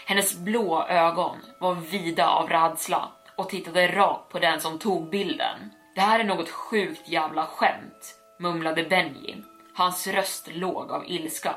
Hennes 0.10 0.38
blå 0.38 0.84
ögon 0.84 1.38
var 1.60 1.76
vida 1.76 2.30
av 2.30 2.50
rädsla 2.50 3.12
och 3.36 3.50
tittade 3.50 3.88
rakt 3.88 4.30
på 4.30 4.40
den 4.40 4.60
som 4.60 4.80
tog 4.80 5.10
bilden. 5.10 5.72
Det 5.96 6.02
här 6.02 6.20
är 6.20 6.24
något 6.24 6.50
sjukt 6.50 7.10
jävla 7.10 7.46
skämt, 7.46 8.16
mumlade 8.40 8.84
Benji. 8.84 9.44
Hans 9.76 10.08
röst 10.08 10.48
låg 10.52 10.92
av 10.92 11.04
ilska. 11.08 11.56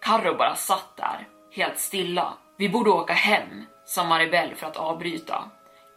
Carro 0.00 0.36
bara 0.36 0.54
satt 0.54 0.96
där, 0.96 1.28
helt 1.52 1.78
stilla. 1.78 2.34
Vi 2.56 2.68
borde 2.68 2.90
åka 2.90 3.12
hem, 3.12 3.66
sa 3.84 4.04
Maribel 4.04 4.54
för 4.54 4.66
att 4.66 4.76
avbryta. 4.76 5.44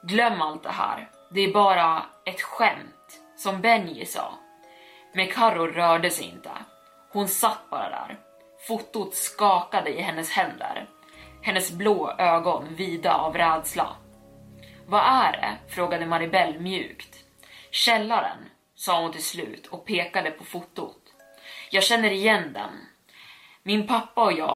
Glöm 0.03 0.41
allt 0.41 0.63
det 0.63 0.69
här. 0.69 1.09
Det 1.31 1.41
är 1.41 1.53
bara 1.53 2.03
ett 2.25 2.41
skämt, 2.41 3.21
som 3.37 3.61
Benji 3.61 4.05
sa. 4.05 4.33
Men 5.13 5.27
Carro 5.27 5.67
rörde 5.67 6.09
sig 6.09 6.25
inte. 6.25 6.51
Hon 7.11 7.27
satt 7.27 7.69
bara 7.69 7.89
där. 7.89 8.19
Fotot 8.67 9.15
skakade 9.15 9.89
i 9.89 10.01
hennes 10.01 10.31
händer. 10.31 10.87
Hennes 11.41 11.71
blå 11.71 12.11
ögon 12.17 12.75
vida 12.75 13.15
av 13.15 13.33
rädsla. 13.33 13.95
Vad 14.87 15.01
är 15.01 15.31
det? 15.31 15.73
frågade 15.73 16.05
Maribel 16.05 16.59
mjukt. 16.59 17.15
Källaren, 17.71 18.37
sa 18.75 19.01
hon 19.01 19.11
till 19.11 19.23
slut 19.23 19.67
och 19.67 19.85
pekade 19.85 20.31
på 20.31 20.43
fotot. 20.43 21.03
Jag 21.71 21.83
känner 21.83 22.11
igen 22.11 22.53
den. 22.53 22.71
Min 23.63 23.87
pappa 23.87 24.25
och 24.25 24.33
jag 24.33 24.55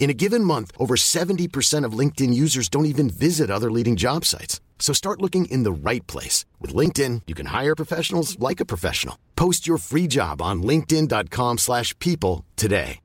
In 0.00 0.10
a 0.10 0.14
given 0.14 0.42
month, 0.42 0.72
over 0.78 0.96
70% 0.96 1.84
of 1.84 1.98
LinkedIn 1.98 2.34
users 2.34 2.68
don't 2.68 2.86
even 2.86 3.08
visit 3.10 3.50
other 3.50 3.70
leading 3.70 3.96
job 3.96 4.24
sites. 4.24 4.60
So 4.80 4.94
start 4.94 5.20
looking 5.20 5.44
in 5.44 5.62
the 5.62 5.90
right 5.90 6.04
place. 6.08 6.46
With 6.58 6.74
LinkedIn, 6.74 7.22
you 7.28 7.34
can 7.36 7.46
hire 7.46 7.76
professionals 7.76 8.38
like 8.40 8.60
a 8.60 8.64
professional. 8.64 9.16
Post 9.36 9.68
your 9.68 9.78
free 9.78 10.08
job 10.08 10.42
on 10.42 10.62
linkedin.com 10.62 11.58
slash 11.58 11.96
people 11.98 12.44
today. 12.56 13.00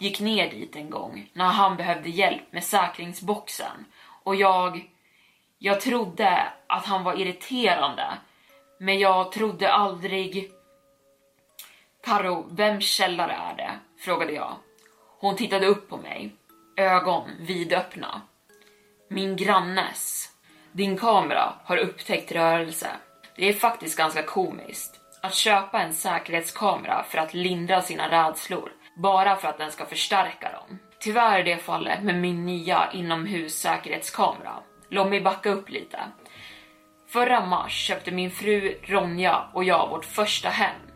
gick 0.00 0.20
ner 0.20 0.50
dit 0.50 0.76
en 0.76 0.90
gång 0.90 1.30
när 1.32 1.44
han 1.44 1.76
behövde 1.76 2.08
hjälp 2.08 2.52
med 2.52 2.64
säkringsboxen 2.64 3.84
och 4.24 4.34
jag... 4.36 4.90
Jag 5.62 5.80
trodde 5.80 6.52
att 6.66 6.86
han 6.86 7.04
var 7.04 7.20
irriterande, 7.20 8.18
men 8.78 8.98
jag 8.98 9.32
trodde 9.32 9.72
aldrig... 9.72 10.50
Karo, 12.04 12.48
vem 12.50 12.80
källare 12.80 13.32
är 13.32 13.56
det? 13.56 13.78
Frågade 14.00 14.32
jag. 14.32 14.56
Hon 15.20 15.36
tittade 15.36 15.66
upp 15.66 15.88
på 15.88 15.96
mig, 15.96 16.34
ögon 16.76 17.30
vidöppna. 17.40 18.22
Min 19.10 19.36
grannes. 19.36 20.28
Din 20.72 20.96
kamera 20.96 21.54
har 21.64 21.76
upptäckt 21.76 22.32
rörelse. 22.32 22.88
Det 23.36 23.48
är 23.48 23.52
faktiskt 23.52 23.98
ganska 23.98 24.22
komiskt. 24.22 25.00
Att 25.22 25.34
köpa 25.34 25.82
en 25.82 25.94
säkerhetskamera 25.94 27.04
för 27.08 27.18
att 27.18 27.34
lindra 27.34 27.82
sina 27.82 28.10
rädslor, 28.10 28.72
bara 28.96 29.36
för 29.36 29.48
att 29.48 29.58
den 29.58 29.70
ska 29.70 29.86
förstärka 29.86 30.52
dem. 30.52 30.78
Tyvärr 31.00 31.38
är 31.38 31.44
det 31.44 31.56
fallet 31.56 32.02
med 32.02 32.14
min 32.14 32.46
nya 32.46 32.92
inomhussäkerhetskamera. 32.92 34.54
Låt 34.88 35.08
mig 35.08 35.20
backa 35.20 35.50
upp 35.50 35.68
lite. 35.68 35.98
Förra 37.08 37.46
mars 37.46 37.72
köpte 37.72 38.10
min 38.10 38.30
fru 38.30 38.78
Ronja 38.82 39.44
och 39.52 39.64
jag 39.64 39.88
vårt 39.88 40.04
första 40.04 40.48
hem. 40.48 40.89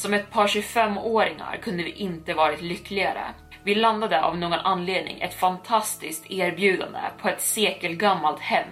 Som 0.00 0.14
ett 0.14 0.30
par 0.30 0.46
25-åringar 0.46 1.56
kunde 1.62 1.82
vi 1.82 1.90
inte 1.90 2.34
varit 2.34 2.62
lyckligare. 2.62 3.24
Vi 3.64 3.74
landade 3.74 4.22
av 4.22 4.38
någon 4.38 4.52
anledning 4.52 5.20
ett 5.20 5.34
fantastiskt 5.34 6.30
erbjudande 6.30 6.98
på 7.22 7.28
ett 7.28 7.40
sekelgammalt 7.40 8.40
hem 8.40 8.68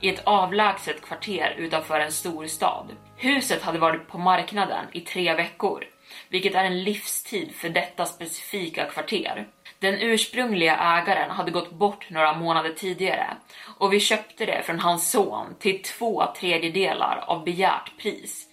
i 0.00 0.08
ett 0.08 0.22
avlägset 0.24 1.02
kvarter 1.02 1.54
utanför 1.58 2.00
en 2.00 2.12
stor 2.12 2.46
stad. 2.46 2.86
Huset 3.16 3.62
hade 3.62 3.78
varit 3.78 4.08
på 4.08 4.18
marknaden 4.18 4.86
i 4.92 5.00
tre 5.00 5.34
veckor, 5.34 5.84
vilket 6.28 6.54
är 6.54 6.64
en 6.64 6.82
livstid 6.82 7.54
för 7.54 7.68
detta 7.68 8.06
specifika 8.06 8.84
kvarter. 8.84 9.46
Den 9.78 9.94
ursprungliga 9.94 10.76
ägaren 10.76 11.30
hade 11.30 11.50
gått 11.50 11.72
bort 11.72 12.10
några 12.10 12.34
månader 12.34 12.72
tidigare 12.72 13.26
och 13.78 13.92
vi 13.92 14.00
köpte 14.00 14.46
det 14.46 14.62
från 14.62 14.80
hans 14.80 15.10
son 15.10 15.54
till 15.58 15.82
två 15.82 16.24
tredjedelar 16.36 17.24
av 17.26 17.44
begärt 17.44 17.98
pris. 17.98 18.48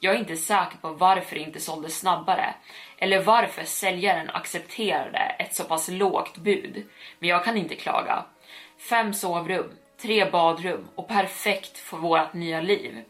Jag 0.00 0.14
är 0.14 0.18
inte 0.18 0.36
säker 0.36 0.78
på 0.80 0.92
varför 0.92 1.36
det 1.36 1.42
inte 1.42 1.60
såldes 1.60 1.98
snabbare 1.98 2.54
eller 2.98 3.22
varför 3.22 3.64
säljaren 3.64 4.30
accepterade 4.30 5.18
ett 5.18 5.54
så 5.54 5.64
pass 5.64 5.88
lågt 5.88 6.36
bud, 6.36 6.86
men 7.18 7.28
jag 7.28 7.44
kan 7.44 7.56
inte 7.56 7.74
klaga. 7.74 8.24
Fem 8.78 9.14
sovrum, 9.14 9.70
tre 10.02 10.30
badrum 10.30 10.88
och 10.94 11.08
perfekt 11.08 11.78
för 11.78 11.96
vårt 11.96 12.34
nya 12.34 12.60
liv. 12.60 13.02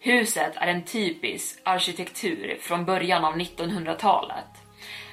Huset 0.00 0.52
är 0.56 0.66
en 0.66 0.84
typisk 0.84 1.60
arkitektur 1.62 2.58
från 2.60 2.84
början 2.84 3.24
av 3.24 3.36
1900-talet. 3.36 4.44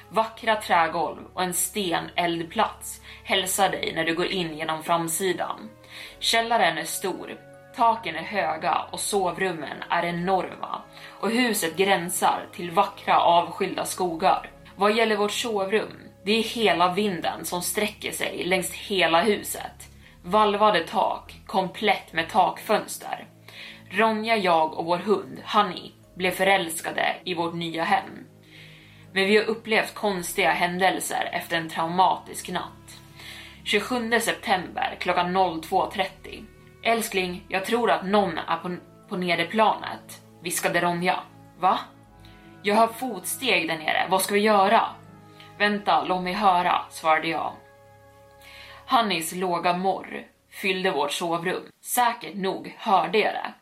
Vackra 0.08 0.56
trägolv 0.56 1.18
och 1.34 1.42
en 1.42 1.54
steneldplats 1.54 3.00
hälsar 3.24 3.68
dig 3.68 3.92
när 3.94 4.04
du 4.04 4.14
går 4.14 4.26
in 4.26 4.58
genom 4.58 4.82
framsidan. 4.82 5.70
Källaren 6.18 6.78
är 6.78 6.84
stor, 6.84 7.36
taken 7.76 8.16
är 8.16 8.22
höga 8.22 8.86
och 8.90 9.00
sovrummen 9.00 9.82
är 9.90 10.04
enorma 10.04 10.82
och 11.20 11.30
huset 11.30 11.76
gränsar 11.76 12.46
till 12.52 12.70
vackra 12.70 13.20
avskilda 13.20 13.84
skogar. 13.84 14.50
Vad 14.76 14.96
gäller 14.96 15.16
vårt 15.16 15.32
sovrum, 15.32 15.98
det 16.24 16.32
är 16.32 16.42
hela 16.42 16.92
vinden 16.92 17.44
som 17.44 17.62
sträcker 17.62 18.12
sig 18.12 18.44
längs 18.44 18.72
hela 18.72 19.22
huset. 19.22 19.88
Valvade 20.22 20.84
tak, 20.84 21.34
komplett 21.46 22.12
med 22.12 22.28
takfönster. 22.28 23.26
Ronja, 23.90 24.36
jag 24.36 24.74
och 24.74 24.84
vår 24.84 24.98
hund 24.98 25.42
Honey 25.44 25.90
blev 26.16 26.30
förälskade 26.30 27.16
i 27.24 27.34
vårt 27.34 27.54
nya 27.54 27.84
hem. 27.84 28.26
Men 29.12 29.26
vi 29.26 29.36
har 29.36 29.44
upplevt 29.44 29.94
konstiga 29.94 30.50
händelser 30.50 31.30
efter 31.32 31.56
en 31.56 31.68
traumatisk 31.68 32.50
natt. 32.50 33.00
27 33.64 34.20
september 34.20 34.96
klockan 35.00 35.36
02.30. 35.36 36.44
Älskling, 36.86 37.44
jag 37.48 37.64
tror 37.64 37.90
att 37.90 38.06
någon 38.06 38.38
är 38.38 38.56
på, 38.56 38.76
på 39.08 39.16
nederplanet, 39.16 40.22
viskade 40.42 40.80
Ronja. 40.80 41.20
Va? 41.58 41.78
Jag 42.62 42.74
hör 42.74 42.86
fotsteg 42.86 43.68
där 43.68 43.78
nere, 43.78 44.06
vad 44.10 44.22
ska 44.22 44.34
vi 44.34 44.40
göra? 44.40 44.88
Vänta, 45.58 46.04
låt 46.04 46.22
mig 46.22 46.32
höra, 46.32 46.82
svarade 46.90 47.28
jag. 47.28 47.52
Hannis 48.86 49.34
låga 49.34 49.76
morr 49.76 50.24
fyllde 50.50 50.90
vårt 50.90 51.12
sovrum. 51.12 51.62
Säkert 51.80 52.34
nog 52.34 52.74
hörde 52.78 53.18
jag 53.18 53.34
det. 53.34 53.54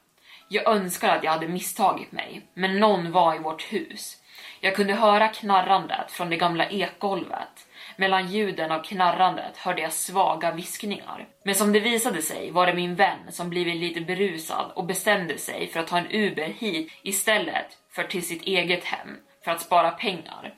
Jag 0.49 0.69
önskar 0.77 1.17
att 1.17 1.25
jag 1.25 1.33
hade 1.33 1.49
misstagit 1.49 2.13
mig, 2.13 2.43
men 2.55 2.81
någon 2.81 3.13
var 3.13 3.35
i 3.35 3.39
vårt 3.39 3.73
hus. 3.73 4.17
Jag 4.61 4.77
kunde 4.77 4.95
höra 4.95 5.29
knarrandet 5.29 6.11
från 6.11 6.31
det 6.31 6.37
gamla 6.37 6.69
ekgolvet. 6.69 7.67
Mellan 7.97 8.29
ljuden 8.29 8.73
av 8.73 8.83
knarrandet 8.83 9.57
hörde 9.57 9.83
jag 9.83 9.93
svaga 9.93 10.53
viskningar. 10.53 11.29
Men 11.45 11.55
som 11.55 11.73
det 11.73 11.81
visade 11.81 12.23
sig 12.23 12.51
var 12.51 12.67
det 12.67 12.75
min 12.75 12.95
vän 12.95 13.19
som 13.29 13.51
blivit 13.51 13.77
lite 13.77 14.01
berusad 14.01 14.73
och 14.75 14.85
bestämde 14.85 15.39
sig 15.39 15.69
för 15.69 15.81
att 15.81 15.87
ta 15.87 15.99
en 15.99 16.11
Uber 16.11 16.49
hit 16.49 16.93
istället 17.03 17.67
för 17.91 18.05
till 18.05 18.27
sitt 18.27 18.43
eget 18.43 18.85
hem 18.85 19.17
för 19.45 19.51
att 19.51 19.61
spara 19.61 19.91
pengar. 19.91 20.55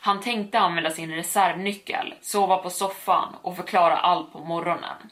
Han 0.00 0.20
tänkte 0.20 0.58
använda 0.58 0.90
sin 0.90 1.14
reservnyckel, 1.14 2.14
sova 2.20 2.56
på 2.56 2.70
soffan 2.70 3.36
och 3.42 3.56
förklara 3.56 3.96
allt 3.96 4.32
på 4.32 4.38
morgonen. 4.38 5.10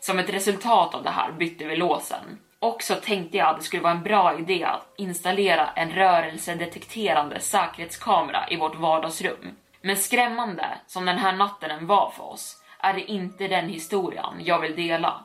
Som 0.00 0.18
ett 0.18 0.30
resultat 0.30 0.94
av 0.94 1.02
det 1.02 1.10
här 1.10 1.32
bytte 1.32 1.64
vi 1.64 1.76
låsen. 1.76 2.38
och 2.58 2.82
så 2.82 2.94
tänkte 2.94 3.36
jag 3.36 3.48
att 3.48 3.58
det 3.58 3.62
skulle 3.62 3.82
vara 3.82 3.92
en 3.92 4.02
bra 4.02 4.38
idé 4.38 4.64
att 4.64 4.94
installera 4.96 5.70
en 5.70 5.90
rörelsedetekterande 5.90 7.40
säkerhetskamera 7.40 8.50
i 8.50 8.56
vårt 8.56 8.74
vardagsrum. 8.74 9.56
Men 9.82 9.96
skrämmande 9.96 10.78
som 10.86 11.04
den 11.04 11.18
här 11.18 11.36
natten 11.36 11.86
var 11.86 12.10
för 12.10 12.22
oss 12.22 12.62
är 12.78 12.94
det 12.94 13.10
inte 13.10 13.48
den 13.48 13.68
historien 13.68 14.34
jag 14.38 14.60
vill 14.60 14.76
dela. 14.76 15.24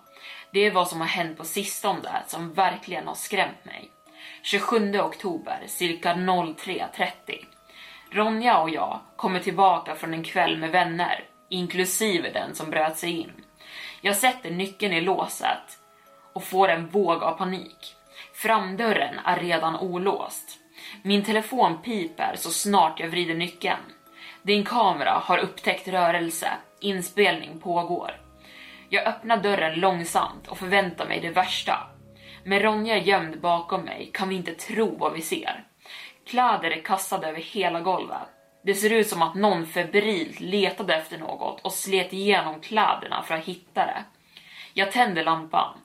Det 0.51 0.59
är 0.59 0.71
vad 0.71 0.87
som 0.87 1.01
har 1.01 1.07
hänt 1.07 1.37
på 1.37 1.43
sistone 1.43 2.23
som 2.27 2.53
verkligen 2.53 3.07
har 3.07 3.15
skrämt 3.15 3.65
mig. 3.65 3.91
27 4.41 4.99
oktober 4.99 5.63
cirka 5.67 6.13
03.30. 6.13 7.45
Ronja 8.11 8.59
och 8.59 8.69
jag 8.69 8.99
kommer 9.15 9.39
tillbaka 9.39 9.95
från 9.95 10.13
en 10.13 10.23
kväll 10.23 10.57
med 10.57 10.71
vänner, 10.71 11.23
inklusive 11.49 12.31
den 12.31 12.55
som 12.55 12.69
bröt 12.69 12.97
sig 12.97 13.11
in. 13.11 13.31
Jag 14.01 14.15
sätter 14.15 14.51
nyckeln 14.51 14.93
i 14.93 15.01
låset 15.01 15.79
och 16.33 16.43
får 16.43 16.67
en 16.67 16.87
våg 16.87 17.23
av 17.23 17.37
panik. 17.37 17.95
Framdörren 18.33 19.19
är 19.25 19.39
redan 19.39 19.75
olåst. 19.75 20.59
Min 21.03 21.23
telefon 21.23 21.81
piper 21.81 22.35
så 22.35 22.49
snart 22.49 22.99
jag 22.99 23.07
vrider 23.07 23.35
nyckeln. 23.35 23.79
Din 24.47 24.63
kamera 24.63 25.11
har 25.11 25.37
upptäckt 25.37 25.87
rörelse. 25.87 26.49
Inspelning 26.79 27.59
pågår. 27.59 28.11
Jag 28.89 29.07
öppnar 29.07 29.37
dörren 29.37 29.79
långsamt 29.79 30.47
och 30.47 30.57
förväntar 30.57 31.07
mig 31.07 31.19
det 31.19 31.29
värsta. 31.29 31.87
Med 32.43 32.61
Ronja 32.61 32.97
gömd 32.97 33.41
bakom 33.41 33.81
mig 33.81 34.11
kan 34.13 34.29
vi 34.29 34.35
inte 34.35 34.53
tro 34.53 34.97
vad 34.97 35.13
vi 35.13 35.21
ser. 35.21 35.63
Kläder 36.27 36.71
är 36.71 36.81
kastade 36.81 37.27
över 37.27 37.39
hela 37.39 37.81
golvet. 37.81 38.27
Det 38.63 38.73
ser 38.73 38.89
ut 38.89 39.07
som 39.07 39.21
att 39.21 39.35
någon 39.35 39.65
febrilt 39.65 40.39
letade 40.39 40.95
efter 40.95 41.17
något 41.17 41.61
och 41.61 41.73
slet 41.73 42.13
igenom 42.13 42.61
kläderna 42.61 43.23
för 43.23 43.35
att 43.35 43.45
hitta 43.45 43.85
det. 43.85 44.03
Jag 44.73 44.91
tänder 44.91 45.23
lampan. 45.23 45.77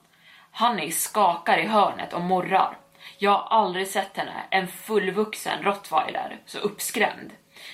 Honey 0.51 0.91
skakar 0.91 1.57
i 1.57 1.67
hörnet 1.67 2.13
och 2.13 2.21
morrar. 2.21 2.77
Jag 3.17 3.31
har 3.31 3.57
aldrig 3.57 3.87
sett 3.87 4.17
henne, 4.17 4.43
en 4.49 4.67
fullvuxen 4.67 5.63
rottweiler, 5.63 6.39
så 6.45 6.59
uppskrämd. 6.59 7.31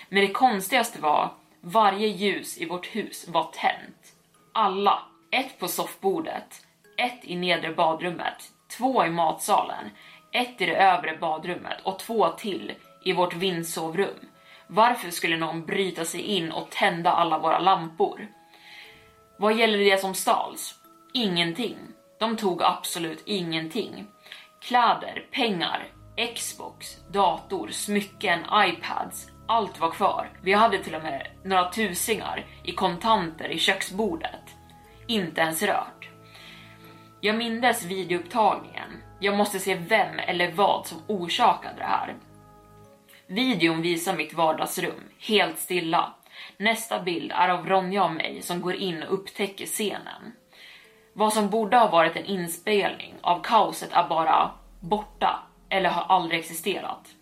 Men 0.09 0.21
det 0.21 0.33
konstigaste 0.33 1.01
var, 1.01 1.33
varje 1.61 2.07
ljus 2.07 2.57
i 2.57 2.65
vårt 2.65 2.87
hus 2.87 3.27
var 3.27 3.43
tänt. 3.43 4.15
Alla. 4.53 4.99
Ett 5.31 5.59
på 5.59 5.67
soffbordet, 5.67 6.65
ett 6.97 7.19
i 7.23 7.35
nedre 7.35 7.73
badrummet, 7.73 8.51
två 8.77 9.05
i 9.05 9.09
matsalen, 9.09 9.89
ett 10.31 10.61
i 10.61 10.65
det 10.65 10.75
övre 10.75 11.17
badrummet 11.17 11.81
och 11.83 11.99
två 11.99 12.29
till 12.29 12.73
i 13.03 13.13
vårt 13.13 13.33
vindsovrum. 13.33 14.29
Varför 14.67 15.09
skulle 15.09 15.37
någon 15.37 15.65
bryta 15.65 16.05
sig 16.05 16.21
in 16.21 16.51
och 16.51 16.69
tända 16.69 17.11
alla 17.11 17.39
våra 17.39 17.59
lampor? 17.59 18.27
Vad 19.37 19.57
gäller 19.57 19.77
det 19.77 20.01
som 20.01 20.13
stals? 20.13 20.75
Ingenting. 21.13 21.77
De 22.19 22.37
tog 22.37 22.63
absolut 22.63 23.23
ingenting. 23.25 24.07
Kläder, 24.61 25.25
pengar, 25.31 25.87
Xbox, 26.35 26.97
dator, 27.09 27.67
smycken, 27.67 28.39
iPads. 28.53 29.31
Allt 29.51 29.79
var 29.79 29.91
kvar. 29.91 30.29
Vi 30.41 30.53
hade 30.53 30.83
till 30.83 30.95
och 30.95 31.03
med 31.03 31.27
några 31.43 31.71
tusingar 31.71 32.45
i 32.63 32.71
kontanter 32.71 33.49
i 33.49 33.59
köksbordet. 33.59 34.55
Inte 35.07 35.41
ens 35.41 35.63
rört. 35.63 36.09
Jag 37.21 37.35
mindes 37.35 37.85
videoupptagningen. 37.85 39.03
Jag 39.19 39.37
måste 39.37 39.59
se 39.59 39.75
vem 39.75 40.19
eller 40.19 40.51
vad 40.51 40.87
som 40.87 40.97
orsakade 41.07 41.75
det 41.77 41.83
här. 41.83 42.15
Videon 43.27 43.81
visar 43.81 44.15
mitt 44.15 44.33
vardagsrum, 44.33 45.03
helt 45.19 45.59
stilla. 45.59 46.13
Nästa 46.57 47.01
bild 47.01 47.31
är 47.31 47.49
av 47.49 47.65
Ronja 47.65 48.03
och 48.03 48.13
mig 48.13 48.41
som 48.41 48.61
går 48.61 48.75
in 48.75 49.03
och 49.03 49.13
upptäcker 49.13 49.65
scenen. 49.65 50.33
Vad 51.13 51.33
som 51.33 51.49
borde 51.49 51.77
ha 51.77 51.89
varit 51.89 52.15
en 52.15 52.25
inspelning 52.25 53.15
av 53.21 53.43
kaoset 53.43 53.93
är 53.93 54.07
bara 54.09 54.51
borta 54.79 55.39
eller 55.69 55.89
har 55.89 56.15
aldrig 56.15 56.39
existerat. 56.39 57.15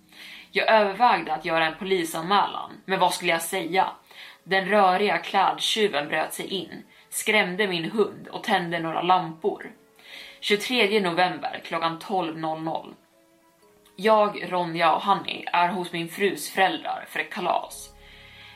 Jag 0.58 0.70
övervägde 0.70 1.34
att 1.34 1.46
göra 1.46 1.66
en 1.66 1.76
polisanmälan, 1.80 2.82
men 2.86 3.00
vad 3.00 3.14
skulle 3.14 3.32
jag 3.32 3.42
säga? 3.42 3.88
Den 4.44 4.66
röriga 4.66 5.18
klädtjuven 5.18 6.08
bröt 6.08 6.34
sig 6.34 6.46
in, 6.46 6.84
skrämde 7.10 7.68
min 7.68 7.92
hund 7.92 8.28
och 8.28 8.44
tände 8.44 8.80
några 8.80 9.02
lampor. 9.02 9.72
23 10.40 11.00
november 11.00 11.62
klockan 11.64 12.00
12.00. 12.00 12.94
Jag, 13.96 14.52
Ronja 14.52 14.96
och 14.96 15.02
Hanni 15.02 15.46
är 15.54 15.68
hos 15.68 15.92
min 15.94 16.10
frus 16.10 16.50
föräldrar 16.50 17.06
för 17.08 17.20
ett 17.20 17.34
kalas. 17.34 17.90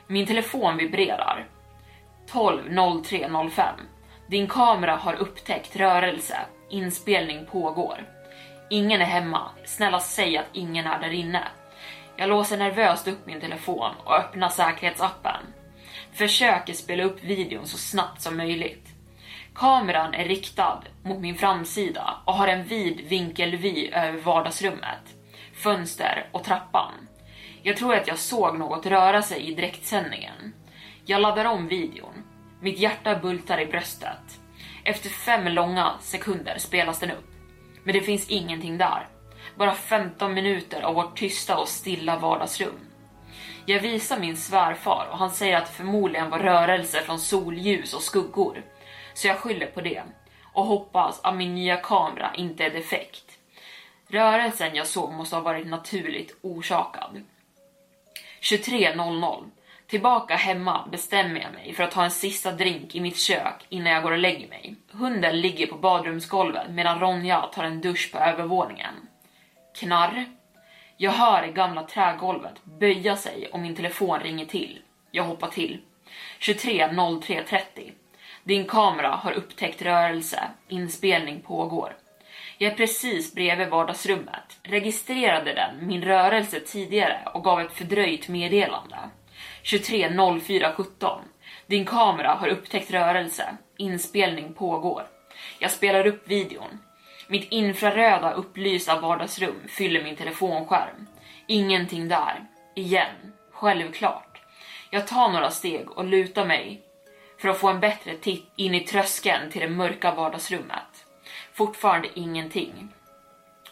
Min 0.08 0.28
telefon 0.28 0.78
vibrerar. 0.78 1.48
12.03.05. 2.32 3.64
Din 4.28 4.48
kamera 4.48 4.96
har 4.96 5.14
upptäckt 5.14 5.76
rörelse. 5.76 6.38
Inspelning 6.70 7.46
pågår. 7.46 8.06
Ingen 8.70 9.02
är 9.02 9.06
hemma. 9.06 9.50
Snälla 9.66 10.00
säg 10.00 10.38
att 10.38 10.50
ingen 10.54 10.88
är 10.88 11.00
där 11.00 11.14
inne. 11.14 11.48
Jag 12.22 12.30
låser 12.30 12.58
nervöst 12.58 13.08
upp 13.08 13.26
min 13.26 13.42
telefon 13.42 13.92
och 14.04 14.16
öppnar 14.16 14.50
säkerhetsappen. 14.50 15.42
Försöker 16.14 16.74
spela 16.74 17.04
upp 17.04 17.24
videon 17.24 17.68
så 17.68 17.78
snabbt 17.78 18.22
som 18.22 18.38
möjligt. 18.38 18.88
Kameran 19.56 20.14
är 20.14 20.26
riktad 20.26 20.84
mot 21.04 21.20
min 21.20 21.36
framsida 21.36 22.18
och 22.26 22.34
har 22.34 22.48
en 22.48 22.64
vid 22.64 23.02
vinkelvy 23.02 23.90
över 23.92 24.20
vardagsrummet, 24.20 25.16
fönster 25.54 26.30
och 26.32 26.44
trappan. 26.44 26.92
Jag 27.64 27.78
tror 27.78 27.96
att 27.96 28.08
jag 28.08 28.18
såg 28.20 28.60
något 28.60 28.86
röra 28.86 29.22
sig 29.22 29.52
i 29.52 29.56
direktsändningen. 29.56 30.54
Jag 31.06 31.22
laddar 31.22 31.46
om 31.46 31.68
videon. 31.68 32.24
Mitt 32.60 32.80
hjärta 32.80 33.20
bultar 33.20 33.62
i 33.62 33.66
bröstet. 33.66 34.40
Efter 34.84 35.10
fem 35.10 35.48
långa 35.48 35.92
sekunder 36.00 36.58
spelas 36.58 37.00
den 37.00 37.12
upp. 37.12 37.32
Men 37.84 37.94
det 37.94 38.02
finns 38.02 38.30
ingenting 38.30 38.78
där. 38.78 39.08
Bara 39.62 39.74
15 39.74 40.34
minuter 40.34 40.82
av 40.82 40.96
vårt 40.96 41.18
tysta 41.18 41.58
och 41.58 41.68
stilla 41.68 42.20
vardagsrum. 42.20 42.80
Jag 43.66 43.80
visar 43.80 44.20
min 44.20 44.38
svärfar 44.38 45.08
och 45.12 45.18
han 45.18 45.32
säger 45.32 45.58
att 45.58 45.66
det 45.66 45.72
förmodligen 45.72 46.30
var 46.30 46.40
rörelse 46.40 47.02
från 47.02 47.20
solljus 47.20 47.94
och 47.94 48.02
skuggor. 48.02 48.64
Så 49.14 49.28
jag 49.28 49.38
skyller 49.38 49.66
på 49.66 49.82
det 49.82 50.04
och 50.54 50.66
hoppas 50.66 51.20
att 51.24 51.36
min 51.36 51.56
nya 51.56 51.78
kamera 51.78 52.32
inte 52.36 52.66
är 52.66 52.70
defekt. 52.70 53.26
Rörelsen 54.08 54.76
jag 54.76 54.88
såg 54.88 55.14
måste 55.14 55.36
ha 55.36 55.44
varit 55.44 55.68
naturligt 55.68 56.38
orsakad. 56.42 57.24
23.00. 58.42 59.44
Tillbaka 59.88 60.36
hemma 60.36 60.88
bestämmer 60.92 61.42
jag 61.42 61.54
mig 61.54 61.74
för 61.74 61.84
att 61.84 61.92
ta 61.92 62.04
en 62.04 62.12
sista 62.12 62.52
drink 62.52 62.96
i 62.96 63.00
mitt 63.00 63.18
kök 63.18 63.66
innan 63.70 63.94
jag 63.94 64.04
går 64.04 64.12
och 64.12 64.18
lägger 64.18 64.48
mig. 64.48 64.76
Hunden 64.92 65.42
ligger 65.42 65.68
på 65.68 65.76
badrumsgolvet 65.76 66.70
medan 66.70 67.00
Ronja 67.00 67.42
tar 67.42 67.64
en 67.64 67.82
dusch 67.82 68.12
på 68.12 68.18
övervåningen. 68.18 69.08
Knarr. 69.82 70.26
Jag 70.98 71.12
hör 71.12 71.42
det 71.42 71.52
gamla 71.52 71.84
trägolvet 71.84 72.64
böja 72.64 73.16
sig 73.16 73.50
och 73.54 73.60
min 73.60 73.76
telefon 73.76 74.20
ringer 74.20 74.46
till. 74.46 74.80
Jag 75.12 75.24
hoppar 75.24 75.48
till. 75.48 75.82
23.03.30. 76.40 77.92
Din 78.44 78.66
kamera 78.66 79.08
har 79.08 79.32
upptäckt 79.32 79.82
rörelse. 79.82 80.44
Inspelning 80.68 81.42
pågår. 81.42 81.96
Jag 82.58 82.72
är 82.72 82.76
precis 82.76 83.34
bredvid 83.34 83.70
vardagsrummet. 83.70 84.60
Registrerade 84.64 85.54
den 85.54 85.88
min 85.88 86.04
rörelse 86.04 86.60
tidigare 86.60 87.20
och 87.34 87.44
gav 87.44 87.62
ett 87.62 87.74
fördröjt 87.74 88.28
meddelande. 88.28 88.98
23.04.17. 89.64 91.20
Din 91.68 91.86
kamera 91.86 92.34
har 92.34 92.48
upptäckt 92.48 92.92
rörelse. 92.92 93.58
Inspelning 93.78 94.54
pågår. 94.54 95.04
Jag 95.60 95.72
spelar 95.72 96.08
upp 96.08 96.28
videon. 96.28 96.80
Mitt 97.32 97.52
infraröda 97.52 98.32
upplysta 98.32 99.00
vardagsrum 99.00 99.62
fyller 99.68 100.04
min 100.04 100.16
telefonskärm. 100.16 101.08
Ingenting 101.48 102.08
där. 102.08 102.46
Igen. 102.76 103.34
Självklart. 103.52 104.42
Jag 104.90 105.08
tar 105.08 105.30
några 105.30 105.52
steg 105.52 105.92
och 105.92 106.06
lutar 106.06 106.46
mig 106.46 106.82
för 107.38 107.50
att 107.50 107.58
få 107.58 107.68
en 107.68 107.80
bättre 107.80 108.16
titt 108.16 108.52
in 108.56 108.76
i 108.76 108.80
tröskeln 108.80 109.52
till 109.52 109.62
det 109.62 109.70
mörka 109.70 110.16
vardagsrummet. 110.16 111.06
Fortfarande 111.54 112.20
ingenting. 112.20 112.90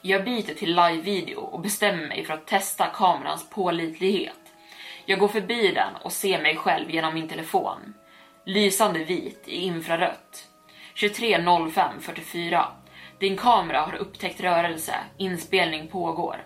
Jag 0.01 0.23
byter 0.25 0.53
till 0.53 0.75
live-video 0.75 1.39
och 1.39 1.59
bestämmer 1.61 2.07
mig 2.07 2.25
för 2.25 2.33
att 2.33 2.47
testa 2.47 2.85
kamerans 2.85 3.49
pålitlighet. 3.49 4.53
Jag 5.05 5.19
går 5.19 5.27
förbi 5.27 5.71
den 5.71 5.95
och 5.95 6.11
ser 6.11 6.41
mig 6.41 6.55
själv 6.55 6.91
genom 6.91 7.13
min 7.13 7.27
telefon. 7.27 7.93
Lysande 8.45 9.03
vit 9.03 9.43
i 9.47 9.55
infrarött. 9.55 10.47
23.05.44. 10.95 12.78
Din 13.19 13.37
kamera 13.37 13.81
har 13.81 13.95
upptäckt 13.95 14.41
rörelse. 14.41 14.95
Inspelning 15.17 15.87
pågår. 15.87 16.45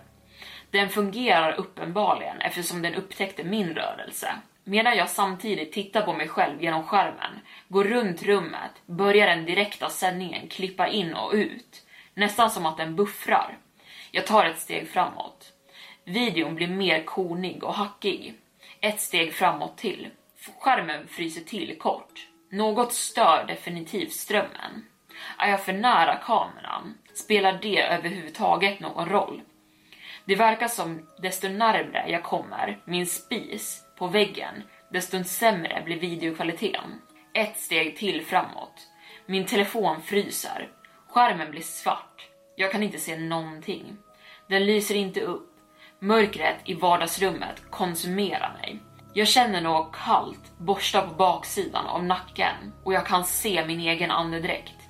Den 0.70 0.88
fungerar 0.88 1.52
uppenbarligen 1.52 2.40
eftersom 2.40 2.82
den 2.82 2.94
upptäckte 2.94 3.44
min 3.44 3.74
rörelse. 3.74 4.34
Medan 4.64 4.96
jag 4.96 5.10
samtidigt 5.10 5.72
tittar 5.72 6.02
på 6.02 6.12
mig 6.12 6.28
själv 6.28 6.62
genom 6.62 6.84
skärmen, 6.84 7.40
går 7.68 7.84
runt 7.84 8.22
rummet, 8.22 8.70
börjar 8.86 9.26
den 9.26 9.44
direkta 9.44 9.88
sändningen 9.88 10.48
klippa 10.48 10.88
in 10.88 11.14
och 11.14 11.32
ut. 11.32 11.86
Nästan 12.14 12.50
som 12.50 12.66
att 12.66 12.76
den 12.76 12.96
buffrar. 12.96 13.58
Jag 14.10 14.26
tar 14.26 14.44
ett 14.44 14.58
steg 14.58 14.88
framåt. 14.88 15.52
Videon 16.04 16.54
blir 16.54 16.68
mer 16.68 17.04
konig 17.04 17.64
och 17.64 17.74
hackig. 17.74 18.34
Ett 18.80 19.00
steg 19.00 19.34
framåt 19.34 19.76
till. 19.76 20.08
Skärmen 20.60 21.08
fryser 21.08 21.44
till 21.44 21.78
kort. 21.78 22.28
Något 22.50 22.92
stör 22.92 23.44
definitivt 23.48 24.12
strömmen. 24.12 24.84
Är 25.44 25.50
jag 25.50 25.64
för 25.64 25.72
nära 25.72 26.16
kameran? 26.16 26.94
Spelar 27.14 27.58
det 27.62 27.82
överhuvudtaget 27.82 28.80
någon 28.80 29.08
roll? 29.08 29.42
Det 30.24 30.34
verkar 30.34 30.68
som 30.68 31.08
desto 31.18 31.48
närmre 31.48 32.04
jag 32.08 32.22
kommer 32.22 32.78
min 32.84 33.06
spis 33.06 33.84
på 33.98 34.06
väggen, 34.06 34.62
desto 34.90 35.24
sämre 35.24 35.82
blir 35.84 36.00
videokvaliteten. 36.00 37.00
Ett 37.34 37.56
steg 37.56 37.96
till 37.96 38.24
framåt. 38.24 38.88
Min 39.26 39.46
telefon 39.46 40.02
fryser. 40.02 40.68
Skärmen 41.08 41.50
blir 41.50 41.62
svart. 41.62 42.28
Jag 42.56 42.72
kan 42.72 42.82
inte 42.82 42.98
se 42.98 43.16
någonting. 43.16 43.96
Den 44.48 44.66
lyser 44.66 44.94
inte 44.94 45.20
upp. 45.20 45.50
Mörkret 45.98 46.56
i 46.64 46.74
vardagsrummet 46.74 47.70
konsumerar 47.70 48.56
mig. 48.62 48.82
Jag 49.14 49.28
känner 49.28 49.60
något 49.60 49.92
kallt 49.92 50.58
borsta 50.58 51.02
på 51.02 51.14
baksidan 51.14 51.86
av 51.86 52.04
nacken 52.04 52.72
och 52.84 52.92
jag 52.92 53.06
kan 53.06 53.24
se 53.24 53.66
min 53.66 53.80
egen 53.80 54.10
andedräkt. 54.10 54.83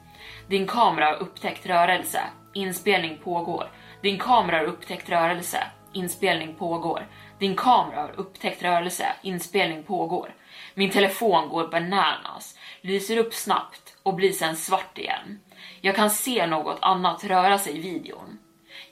Din 0.49 0.67
kamera 0.67 1.07
har 1.07 1.15
upptäckt 1.15 1.67
rörelse. 1.67 2.21
Inspelning 2.53 3.19
pågår. 3.25 3.71
Din 4.03 4.19
kamera 4.19 4.59
har 4.59 4.65
upptäckt 4.65 5.09
rörelse. 5.09 5.67
Inspelning 5.93 6.55
pågår. 6.55 7.07
Din 7.39 7.57
kamera 7.57 8.01
har 8.01 8.13
upptäckt 8.17 8.63
rörelse. 8.63 9.07
Inspelning 9.23 9.83
pågår. 9.83 10.35
Min 10.75 10.91
telefon 10.91 11.49
går 11.49 11.69
bananas, 11.69 12.59
lyser 12.81 13.19
upp 13.19 13.35
snabbt 13.35 13.97
och 14.03 14.15
blir 14.15 14.33
sen 14.33 14.57
svart 14.57 14.99
igen. 14.99 15.41
Jag 15.81 15.97
kan 15.97 16.11
se 16.11 16.47
något 16.47 16.79
annat 16.81 17.25
röra 17.25 17.59
sig 17.59 17.77
i 17.77 17.81
videon. 17.81 18.39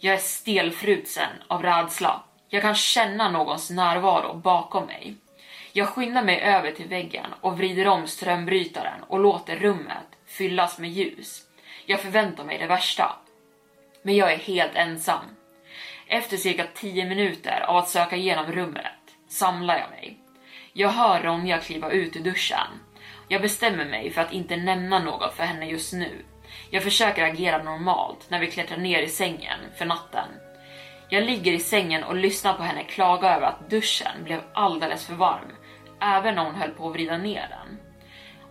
Jag 0.00 0.14
är 0.14 0.18
stelfrusen 0.18 1.30
av 1.48 1.62
rädsla. 1.62 2.22
Jag 2.48 2.62
kan 2.62 2.74
känna 2.74 3.30
någons 3.30 3.70
närvaro 3.70 4.34
bakom 4.34 4.86
mig. 4.86 5.16
Jag 5.72 5.88
skyndar 5.88 6.22
mig 6.22 6.40
över 6.40 6.72
till 6.72 6.88
väggen 6.88 7.26
och 7.40 7.58
vrider 7.58 7.88
om 7.88 8.06
strömbrytaren 8.06 9.02
och 9.08 9.20
låter 9.20 9.56
rummet 9.56 10.11
fyllas 10.32 10.78
med 10.78 10.90
ljus. 10.90 11.42
Jag 11.86 12.00
förväntar 12.00 12.44
mig 12.44 12.58
det 12.58 12.66
värsta. 12.66 13.16
Men 14.02 14.16
jag 14.16 14.32
är 14.32 14.36
helt 14.36 14.74
ensam. 14.74 15.24
Efter 16.06 16.36
cirka 16.36 16.66
10 16.74 17.08
minuter 17.08 17.64
av 17.68 17.76
att 17.76 17.88
söka 17.88 18.16
igenom 18.16 18.52
rummet 18.52 19.16
samlar 19.28 19.78
jag 19.78 19.90
mig. 19.90 20.18
Jag 20.72 20.88
hör 20.88 21.22
Ronja 21.22 21.58
kliva 21.58 21.90
ut 21.90 22.16
ur 22.16 22.20
duschen. 22.20 22.80
Jag 23.28 23.42
bestämmer 23.42 23.84
mig 23.84 24.10
för 24.10 24.22
att 24.22 24.32
inte 24.32 24.56
nämna 24.56 24.98
något 24.98 25.34
för 25.34 25.44
henne 25.44 25.66
just 25.66 25.92
nu. 25.92 26.24
Jag 26.70 26.82
försöker 26.82 27.24
agera 27.24 27.62
normalt 27.62 28.30
när 28.30 28.40
vi 28.40 28.50
klättrar 28.50 28.78
ner 28.78 29.02
i 29.02 29.08
sängen 29.08 29.58
för 29.76 29.86
natten. 29.86 30.28
Jag 31.08 31.24
ligger 31.24 31.52
i 31.52 31.58
sängen 31.58 32.04
och 32.04 32.16
lyssnar 32.16 32.54
på 32.54 32.62
henne 32.62 32.84
klaga 32.84 33.36
över 33.36 33.46
att 33.46 33.70
duschen 33.70 34.24
blev 34.24 34.40
alldeles 34.52 35.06
för 35.06 35.14
varm, 35.14 35.52
även 36.00 36.38
om 36.38 36.46
hon 36.46 36.54
höll 36.54 36.70
på 36.70 36.88
att 36.88 36.94
vrida 36.94 37.16
ner 37.16 37.48
den. 37.48 37.81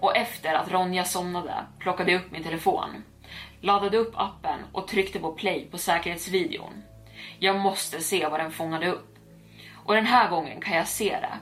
Och 0.02 0.18
efter 0.18 0.54
att 0.54 0.72
Ronja 0.72 1.04
somnade 1.04 1.66
plockade 1.80 2.12
jag 2.12 2.22
upp 2.22 2.32
min 2.32 2.44
telefon, 2.44 3.04
laddade 3.62 3.98
upp 3.98 4.14
appen 4.16 4.60
och 4.72 4.88
tryckte 4.88 5.20
på 5.20 5.32
play 5.32 5.68
på 5.72 5.78
säkerhetsvideon. 5.78 6.84
Jag 7.40 7.60
måste 7.60 8.00
se 8.00 8.28
vad 8.28 8.40
den 8.40 8.52
fångade 8.52 8.92
upp. 8.92 9.16
Och 9.86 9.96
den 9.96 10.06
här 10.06 10.30
gången 10.30 10.62
kan 10.62 10.78
jag 10.78 10.88
se 10.88 11.10
det. 11.22 11.38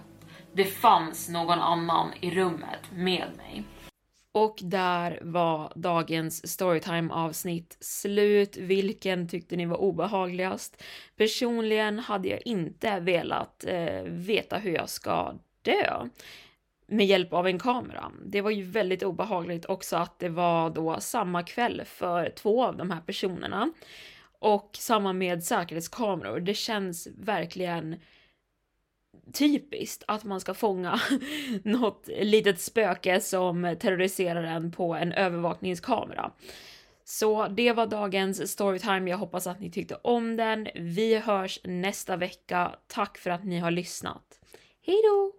Det 0.54 0.66
fanns 0.66 1.30
någon 1.30 1.60
annan 1.60 2.12
i 2.22 2.32
rummet 2.32 2.92
med 2.92 3.28
mig. 3.38 3.64
Och 4.32 4.60
där 4.62 5.20
var 5.22 5.74
dagens 5.76 6.52
storytime 6.52 7.14
avsnitt 7.14 7.78
slut. 7.80 8.58
Vilken 8.58 9.28
tyckte 9.28 9.56
ni 9.56 9.66
var 9.66 9.78
obehagligast? 9.78 10.84
Personligen 11.18 12.00
hade 12.00 12.28
jag 12.28 12.42
inte 12.46 13.00
velat 13.00 13.66
eh, 13.68 14.02
veta 14.04 14.58
hur 14.58 14.74
jag 14.74 14.90
ska 14.90 15.34
dö 15.62 16.10
med 16.90 17.06
hjälp 17.06 17.34
av 17.34 17.48
en 17.48 17.60
kamera. 17.60 18.12
Det 18.26 18.42
var 18.42 18.52
ju 18.52 18.64
väldigt 18.64 19.04
obehagligt 19.04 19.66
också 19.66 19.96
att 19.98 20.20
det 20.20 20.30
var 20.30 20.70
då 20.70 21.00
samma 21.00 21.44
kväll 21.44 21.82
för 21.86 22.30
två 22.30 22.66
av 22.66 22.78
de 22.78 22.92
här 22.92 23.02
personerna. 23.02 23.72
Och 24.40 24.70
samma 24.74 25.14
med 25.14 25.44
säkerhetskameror. 25.44 26.40
Det 26.40 26.54
känns 26.54 27.08
verkligen 27.18 27.96
typiskt 29.34 30.04
att 30.08 30.24
man 30.24 30.40
ska 30.40 30.54
fånga 30.54 31.00
något 31.64 32.10
litet 32.22 32.62
spöke 32.62 33.22
som 33.22 33.76
terroriserar 33.80 34.44
en 34.44 34.72
på 34.72 34.96
en 34.96 35.12
övervakningskamera. 35.12 36.32
Så 37.04 37.48
det 37.48 37.74
var 37.74 37.88
dagens 37.88 38.52
storytime. 38.52 39.10
Jag 39.10 39.18
hoppas 39.18 39.48
att 39.48 39.60
ni 39.60 39.72
tyckte 39.72 39.96
om 39.96 40.36
den. 40.36 40.68
Vi 40.76 41.18
hörs 41.18 41.60
nästa 41.64 42.18
vecka. 42.18 42.76
Tack 42.88 43.18
för 43.18 43.30
att 43.30 43.44
ni 43.44 43.60
har 43.60 43.72
lyssnat. 43.72 44.40
Hejdå! 44.86 45.39